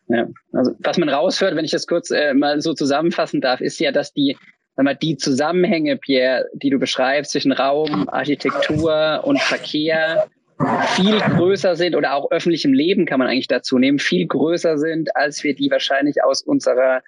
Ja, 0.10 0.28
also 0.52 0.74
was 0.80 0.98
man 0.98 1.08
raushört, 1.08 1.56
wenn 1.56 1.64
ich 1.64 1.72
das 1.72 1.88
kurz 1.88 2.12
äh, 2.12 2.34
mal 2.34 2.60
so 2.60 2.74
zusammenfassen 2.74 3.40
darf, 3.40 3.62
ist 3.62 3.80
ja, 3.80 3.94
dass 3.94 4.12
die 4.12 4.36
sag 4.76 4.84
mal, 4.84 4.96
die 4.96 5.16
Zusammenhänge, 5.16 5.96
Pierre, 5.96 6.50
die 6.54 6.72
du 6.72 6.78
beschreibst 6.78 7.32
zwischen 7.32 7.54
Raum, 7.54 8.10
Architektur 8.10 9.22
und 9.24 9.40
Verkehr, 9.40 10.28
viel 10.96 11.20
größer 11.20 11.76
sind 11.76 11.96
oder 11.96 12.14
auch 12.14 12.32
öffentlichem 12.32 12.74
Leben 12.74 13.06
kann 13.06 13.20
man 13.20 13.28
eigentlich 13.28 13.48
dazu 13.48 13.78
nehmen, 13.78 14.00
viel 14.00 14.28
größer 14.28 14.78
sind, 14.78 15.16
als 15.16 15.44
wir 15.44 15.56
die 15.56 15.70
wahrscheinlich 15.72 16.24
aus 16.24 16.42
unserer 16.42 17.02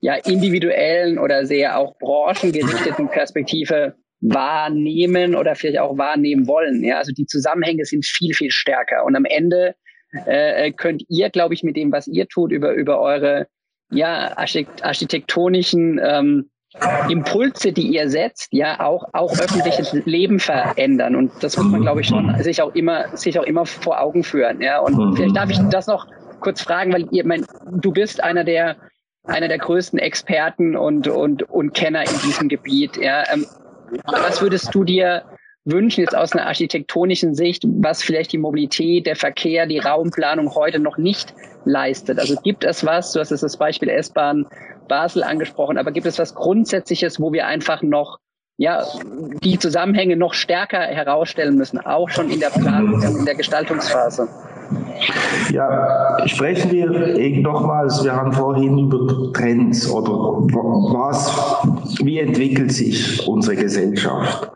ja 0.00 0.14
individuellen 0.14 1.18
oder 1.18 1.46
sehr 1.46 1.78
auch 1.78 1.98
branchengerichteten 1.98 3.08
Perspektive 3.08 3.94
wahrnehmen 4.20 5.34
oder 5.34 5.54
vielleicht 5.54 5.78
auch 5.78 5.98
wahrnehmen 5.98 6.46
wollen. 6.46 6.82
Ja, 6.82 6.98
also 6.98 7.12
die 7.12 7.26
Zusammenhänge 7.26 7.84
sind 7.84 8.04
viel, 8.04 8.34
viel 8.34 8.50
stärker. 8.50 9.04
Und 9.04 9.16
am 9.16 9.24
Ende 9.24 9.74
äh, 10.26 10.72
könnt 10.72 11.04
ihr, 11.08 11.30
glaube 11.30 11.54
ich, 11.54 11.62
mit 11.62 11.76
dem, 11.76 11.92
was 11.92 12.06
ihr 12.06 12.26
tut, 12.28 12.52
über, 12.52 12.72
über 12.72 13.00
eure 13.00 13.46
ja, 13.90 14.36
architektonischen 14.36 16.00
ähm, 16.02 16.50
Impulse, 17.08 17.72
die 17.72 17.88
ihr 17.88 18.08
setzt, 18.10 18.52
ja 18.52 18.80
auch 18.80 19.04
auch 19.12 19.32
öffentliches 19.38 19.92
Leben 20.04 20.38
verändern 20.38 21.16
und 21.16 21.32
das 21.40 21.56
muss 21.56 21.66
man, 21.66 21.80
glaube 21.80 22.02
ich, 22.02 22.08
schon 22.08 22.34
sich 22.42 22.60
auch 22.60 22.74
immer 22.74 23.16
sich 23.16 23.38
auch 23.38 23.44
immer 23.44 23.64
vor 23.64 24.00
Augen 24.00 24.22
führen. 24.22 24.60
Ja 24.60 24.80
und 24.80 24.96
mhm. 24.96 25.16
vielleicht 25.16 25.36
darf 25.36 25.50
ich 25.50 25.58
das 25.70 25.86
noch 25.86 26.06
kurz 26.40 26.60
fragen, 26.60 26.92
weil 26.92 27.08
ihr, 27.10 27.26
mein, 27.26 27.46
du 27.70 27.92
bist 27.92 28.22
einer 28.22 28.44
der 28.44 28.76
einer 29.24 29.48
der 29.48 29.58
größten 29.58 29.98
Experten 29.98 30.76
und 30.76 31.08
und 31.08 31.42
und 31.44 31.74
Kenner 31.74 32.02
in 32.02 32.18
diesem 32.24 32.48
Gebiet. 32.48 32.96
Ja, 32.96 33.24
ähm, 33.32 33.46
was 34.04 34.42
würdest 34.42 34.74
du 34.74 34.84
dir 34.84 35.22
wünschen 35.66 36.00
jetzt 36.00 36.16
aus 36.16 36.32
einer 36.32 36.46
architektonischen 36.46 37.34
Sicht, 37.34 37.64
was 37.66 38.02
vielleicht 38.02 38.32
die 38.32 38.38
Mobilität, 38.38 39.06
der 39.06 39.16
Verkehr, 39.16 39.66
die 39.66 39.78
Raumplanung 39.78 40.54
heute 40.54 40.78
noch 40.78 40.96
nicht 40.96 41.34
leistet? 41.64 42.18
Also 42.18 42.36
gibt 42.36 42.64
es 42.64 42.86
was? 42.86 43.12
Du 43.12 43.20
hast 43.20 43.30
jetzt 43.30 43.42
das 43.42 43.56
Beispiel 43.56 43.88
S-Bahn 43.88 44.46
Basel 44.88 45.24
angesprochen, 45.24 45.78
aber 45.78 45.90
gibt 45.90 46.06
es 46.06 46.18
was 46.18 46.34
Grundsätzliches, 46.34 47.20
wo 47.20 47.32
wir 47.32 47.46
einfach 47.46 47.82
noch 47.82 48.18
ja, 48.58 48.86
die 49.42 49.58
Zusammenhänge 49.58 50.16
noch 50.16 50.32
stärker 50.32 50.80
herausstellen 50.80 51.56
müssen, 51.56 51.78
auch 51.78 52.08
schon 52.08 52.30
in 52.30 52.40
der 52.40 52.50
Planung, 52.50 53.02
in 53.02 53.24
der 53.26 53.34
Gestaltungsphase? 53.34 54.28
Ja, 55.52 56.18
sprechen 56.26 56.70
wir 56.72 57.40
nochmals, 57.40 58.02
wir 58.04 58.14
haben 58.14 58.32
vorhin 58.32 58.78
über 58.78 59.32
Trends 59.32 59.90
oder 59.90 60.10
was, 60.10 61.30
wie 62.02 62.18
entwickelt 62.18 62.72
sich 62.72 63.26
unsere 63.26 63.56
Gesellschaft? 63.56 64.50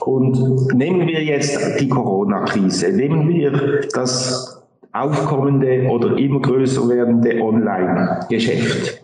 Und 0.00 0.72
nehmen 0.74 1.06
wir 1.06 1.22
jetzt 1.22 1.80
die 1.80 1.88
Corona-Krise, 1.88 2.92
nehmen 2.92 3.28
wir 3.28 3.80
das 3.92 4.62
aufkommende 4.92 5.86
oder 5.88 6.16
immer 6.16 6.40
größer 6.40 6.88
werdende 6.88 7.40
Online-Geschäft. 7.40 9.02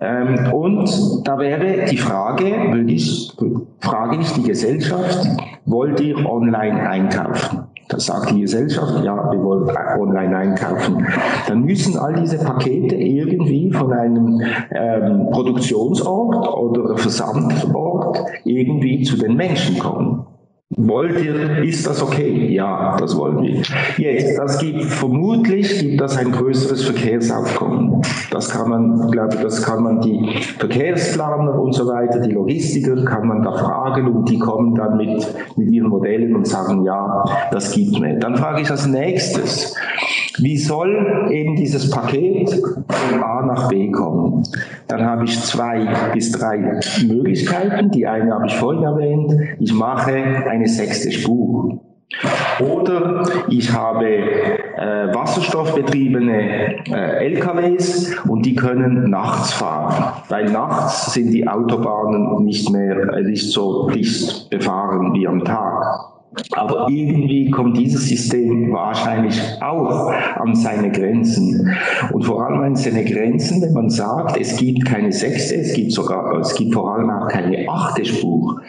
Ähm, 0.00 0.52
und 0.52 0.88
da 1.24 1.38
wäre 1.38 1.84
die 1.84 1.98
Frage, 1.98 2.46
ich, 2.86 3.32
frage 3.80 4.18
ich 4.20 4.32
die 4.32 4.44
Gesellschaft, 4.44 5.26
wollt 5.66 6.00
ihr 6.00 6.16
online 6.24 6.88
einkaufen? 6.88 7.69
Da 7.90 7.98
sagt 7.98 8.30
die 8.30 8.42
Gesellschaft, 8.42 9.02
ja, 9.04 9.32
wir 9.32 9.42
wollen 9.42 9.68
online 9.98 10.36
einkaufen. 10.36 11.04
Dann 11.48 11.62
müssen 11.64 11.98
all 11.98 12.14
diese 12.14 12.38
Pakete 12.38 12.94
irgendwie 12.94 13.72
von 13.72 13.92
einem 13.92 14.40
ähm, 14.70 15.28
Produktionsort 15.32 16.54
oder 16.54 16.96
Versandort 16.96 18.20
irgendwie 18.44 19.02
zu 19.02 19.16
den 19.16 19.34
Menschen 19.34 19.80
kommen. 19.80 20.24
Wollt 20.86 21.22
ihr, 21.22 21.62
ist 21.62 21.86
das 21.86 22.02
okay? 22.02 22.48
Ja, 22.52 22.96
das 22.98 23.16
wollen 23.16 23.42
wir. 23.42 23.62
Jetzt, 23.98 24.38
das 24.38 24.58
gibt, 24.58 24.82
vermutlich 24.84 25.78
gibt 25.78 26.00
das 26.00 26.16
ein 26.16 26.32
größeres 26.32 26.84
Verkehrsaufkommen. 26.84 28.00
Das 28.30 28.48
kann 28.48 28.70
man, 28.70 29.10
glaube 29.10 29.34
ich, 29.34 29.40
das 29.42 29.62
kann 29.62 29.82
man 29.82 30.00
die 30.00 30.42
Verkehrsplaner 30.58 31.60
und 31.60 31.74
so 31.74 31.86
weiter, 31.86 32.20
die 32.20 32.32
Logistiker, 32.32 33.04
kann 33.04 33.28
man 33.28 33.42
da 33.42 33.52
fragen 33.52 34.08
und 34.08 34.28
die 34.28 34.38
kommen 34.38 34.74
dann 34.74 34.96
mit, 34.96 35.26
mit 35.56 35.70
ihren 35.70 35.88
Modellen 35.88 36.34
und 36.34 36.46
sagen, 36.46 36.82
ja, 36.84 37.24
das 37.52 37.72
gibt 37.72 38.00
mehr. 38.00 38.18
Dann 38.18 38.36
frage 38.36 38.62
ich 38.62 38.70
als 38.70 38.86
nächstes, 38.86 39.74
wie 40.38 40.56
soll 40.56 41.28
eben 41.30 41.56
dieses 41.56 41.90
Paket 41.90 42.50
von 42.50 43.22
A 43.22 43.44
nach 43.44 43.68
B 43.68 43.90
kommen? 43.90 44.42
Dann 44.88 45.04
habe 45.04 45.24
ich 45.24 45.40
zwei 45.40 45.86
bis 46.14 46.32
drei 46.32 46.80
Möglichkeiten. 47.06 47.90
Die 47.90 48.06
eine 48.06 48.34
habe 48.34 48.46
ich 48.46 48.54
vorhin 48.56 48.82
erwähnt. 48.82 49.34
Ich 49.58 49.72
mache 49.72 50.12
eine 50.12 50.66
sechste 50.76 51.12
Spur. 51.12 51.80
Oder 52.58 53.22
ich 53.48 53.72
habe 53.72 54.06
äh, 54.06 55.14
wasserstoffbetriebene 55.14 56.84
äh, 56.88 57.26
LKWs 57.28 58.16
und 58.28 58.44
die 58.44 58.56
können 58.56 59.08
nachts 59.10 59.52
fahren, 59.52 60.12
weil 60.28 60.50
nachts 60.50 61.14
sind 61.14 61.30
die 61.30 61.46
Autobahnen 61.46 62.44
nicht 62.44 62.68
mehr 62.70 63.14
äh, 63.14 63.22
nicht 63.22 63.50
so 63.50 63.88
dicht 63.90 64.50
befahren 64.50 65.14
wie 65.14 65.26
am 65.28 65.44
Tag. 65.44 66.09
Aber 66.52 66.86
irgendwie 66.88 67.50
kommt 67.50 67.76
dieses 67.76 68.08
System 68.08 68.72
wahrscheinlich 68.72 69.40
auch 69.60 70.12
an 70.36 70.54
seine 70.54 70.90
Grenzen. 70.90 71.68
Und 72.12 72.24
vor 72.24 72.46
allem 72.46 72.60
an 72.60 72.76
seine 72.76 73.04
Grenzen, 73.04 73.62
wenn 73.62 73.72
man 73.72 73.90
sagt, 73.90 74.38
es 74.40 74.56
gibt 74.56 74.84
keine 74.84 75.10
sechste, 75.10 75.56
es 75.56 75.74
gibt 75.74 75.92
sogar, 75.92 76.38
es 76.40 76.54
gibt 76.54 76.72
vor 76.72 76.94
allem 76.94 77.10
auch 77.10 77.28
keine 77.28 77.68
achte 77.68 78.04
Spur. 78.04 78.60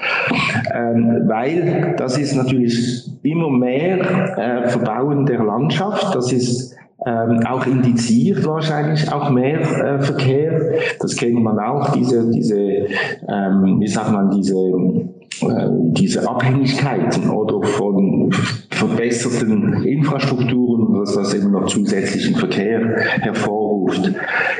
Ähm, 0.73 1.23
weil 1.27 1.95
das 1.97 2.17
ist 2.17 2.35
natürlich 2.35 3.07
immer 3.21 3.49
mehr 3.49 3.99
äh, 4.37 4.69
Verbauen 4.69 5.25
der 5.27 5.43
Landschaft, 5.43 6.15
das 6.15 6.31
ist 6.31 6.75
ähm, 7.05 7.39
auch 7.47 7.65
indiziert 7.65 8.45
wahrscheinlich 8.45 9.11
auch 9.11 9.29
mehr 9.29 9.59
äh, 9.59 9.99
Verkehr. 9.99 10.71
Das 10.99 11.15
kennt 11.15 11.41
man 11.41 11.57
auch, 11.59 11.91
diese, 11.93 12.29
diese 12.29 12.59
ähm, 12.59 13.77
wie 13.79 13.87
sagt 13.87 14.11
man, 14.11 14.29
diese 14.31 14.55
äh, 15.41 15.67
diese 15.93 16.29
Abhängigkeiten 16.29 17.29
verbesserten 19.11 19.83
Infrastrukturen, 19.83 20.99
was 20.99 21.15
das 21.15 21.33
eben 21.33 21.51
noch 21.51 21.67
zusätzlichen 21.67 22.35
Verkehr 22.35 22.79
hervorruft. 23.21 24.11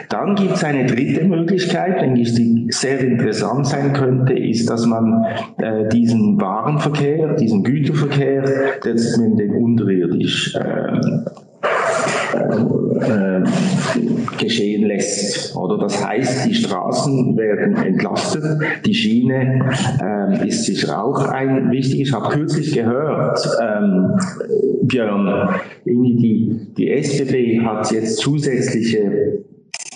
Dann 0.10 0.36
gibt 0.36 0.54
es 0.54 0.64
eine 0.64 0.86
dritte 0.86 1.26
Möglichkeit, 1.26 2.02
denke 2.02 2.22
ich, 2.22 2.34
die 2.34 2.68
sehr 2.70 3.00
interessant 3.00 3.68
sein 3.68 3.94
könnte, 3.94 4.34
ist, 4.34 4.70
dass 4.70 4.86
man 4.86 5.26
äh, 5.58 5.88
diesen 5.90 6.40
Warenverkehr, 6.40 7.36
diesen 7.36 7.64
Güterverkehr, 7.64 8.44
den 8.84 9.56
unterirdisch 9.56 10.56
äh, 10.56 11.51
äh, 11.62 13.42
geschehen 14.38 14.88
lässt. 14.88 15.56
Oder 15.56 15.78
das 15.78 16.06
heißt, 16.06 16.48
die 16.48 16.54
Straßen 16.54 17.38
werden 17.38 17.76
entlastet, 17.76 18.44
die 18.86 18.94
Schiene 18.94 19.70
äh, 20.02 20.48
ist 20.48 20.66
sicher 20.66 21.04
auch 21.04 21.28
ein 21.28 21.72
wichtiges. 21.72 22.10
Ich 22.10 22.14
habe 22.14 22.30
kürzlich 22.30 22.74
gehört, 22.74 23.40
ähm, 23.62 24.18
Björn, 24.84 25.56
die, 25.86 26.68
die 26.78 26.92
SBB 26.92 27.62
hat 27.62 27.92
jetzt 27.92 28.18
zusätzliche 28.18 29.44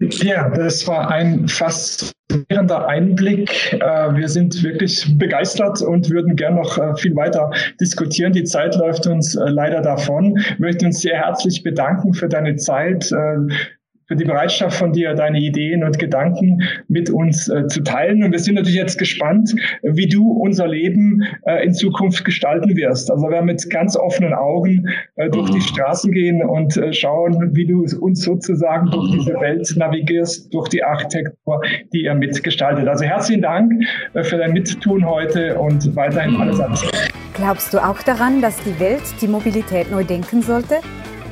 Ja, 0.00 0.48
das 0.48 0.88
war 0.88 1.10
ein 1.10 1.46
faszinierender 1.46 2.88
Einblick. 2.88 3.74
Äh, 3.74 3.78
wir 4.14 4.28
sind 4.28 4.62
wirklich 4.62 5.06
begeistert 5.18 5.82
und 5.82 6.08
würden 6.08 6.36
gern 6.36 6.54
noch 6.54 6.78
äh, 6.78 6.96
viel 6.96 7.14
weiter 7.14 7.50
diskutieren. 7.78 8.32
Die 8.32 8.44
Zeit 8.44 8.76
läuft 8.76 9.06
uns 9.06 9.34
äh, 9.34 9.44
leider 9.50 9.82
davon. 9.82 10.38
Ich 10.38 10.58
möchte 10.58 10.86
uns 10.86 11.02
sehr 11.02 11.18
herzlich 11.18 11.62
bedanken 11.62 12.14
für 12.14 12.28
deine 12.28 12.56
Zeit 12.56 13.12
für 14.10 14.16
die 14.16 14.24
Bereitschaft 14.24 14.76
von 14.76 14.92
dir, 14.92 15.14
deine 15.14 15.38
Ideen 15.38 15.84
und 15.84 16.00
Gedanken 16.00 16.62
mit 16.88 17.10
uns 17.10 17.48
äh, 17.48 17.68
zu 17.68 17.80
teilen. 17.84 18.24
Und 18.24 18.32
wir 18.32 18.40
sind 18.40 18.56
natürlich 18.56 18.76
jetzt 18.76 18.98
gespannt, 18.98 19.54
wie 19.82 20.08
du 20.08 20.32
unser 20.32 20.66
Leben 20.66 21.22
äh, 21.46 21.64
in 21.64 21.74
Zukunft 21.74 22.24
gestalten 22.24 22.76
wirst. 22.76 23.08
Also 23.08 23.22
wir 23.22 23.30
werden 23.30 23.46
mit 23.46 23.70
ganz 23.70 23.96
offenen 23.96 24.34
Augen 24.34 24.88
äh, 25.14 25.30
durch 25.30 25.50
die 25.50 25.58
mhm. 25.58 25.62
Straßen 25.62 26.10
gehen 26.10 26.42
und 26.42 26.76
äh, 26.76 26.92
schauen, 26.92 27.54
wie 27.54 27.66
du 27.66 27.84
uns 28.00 28.24
sozusagen 28.24 28.90
durch 28.90 29.12
diese 29.12 29.34
Welt 29.34 29.72
navigierst, 29.76 30.52
durch 30.52 30.68
die 30.70 30.82
Architektur, 30.82 31.62
die 31.92 32.02
ihr 32.02 32.14
mitgestaltet. 32.14 32.88
Also 32.88 33.04
herzlichen 33.04 33.42
Dank 33.42 33.72
äh, 34.14 34.24
für 34.24 34.38
dein 34.38 34.54
Mittun 34.54 35.08
heute 35.08 35.56
und 35.56 35.94
weiterhin 35.94 36.34
alles 36.34 36.58
alles. 36.58 36.84
Glaubst 37.34 37.72
du 37.72 37.78
auch 37.78 38.02
daran, 38.02 38.42
dass 38.42 38.60
die 38.64 38.80
Welt 38.80 39.02
die 39.20 39.28
Mobilität 39.28 39.88
neu 39.88 40.02
denken 40.02 40.42
sollte? 40.42 40.80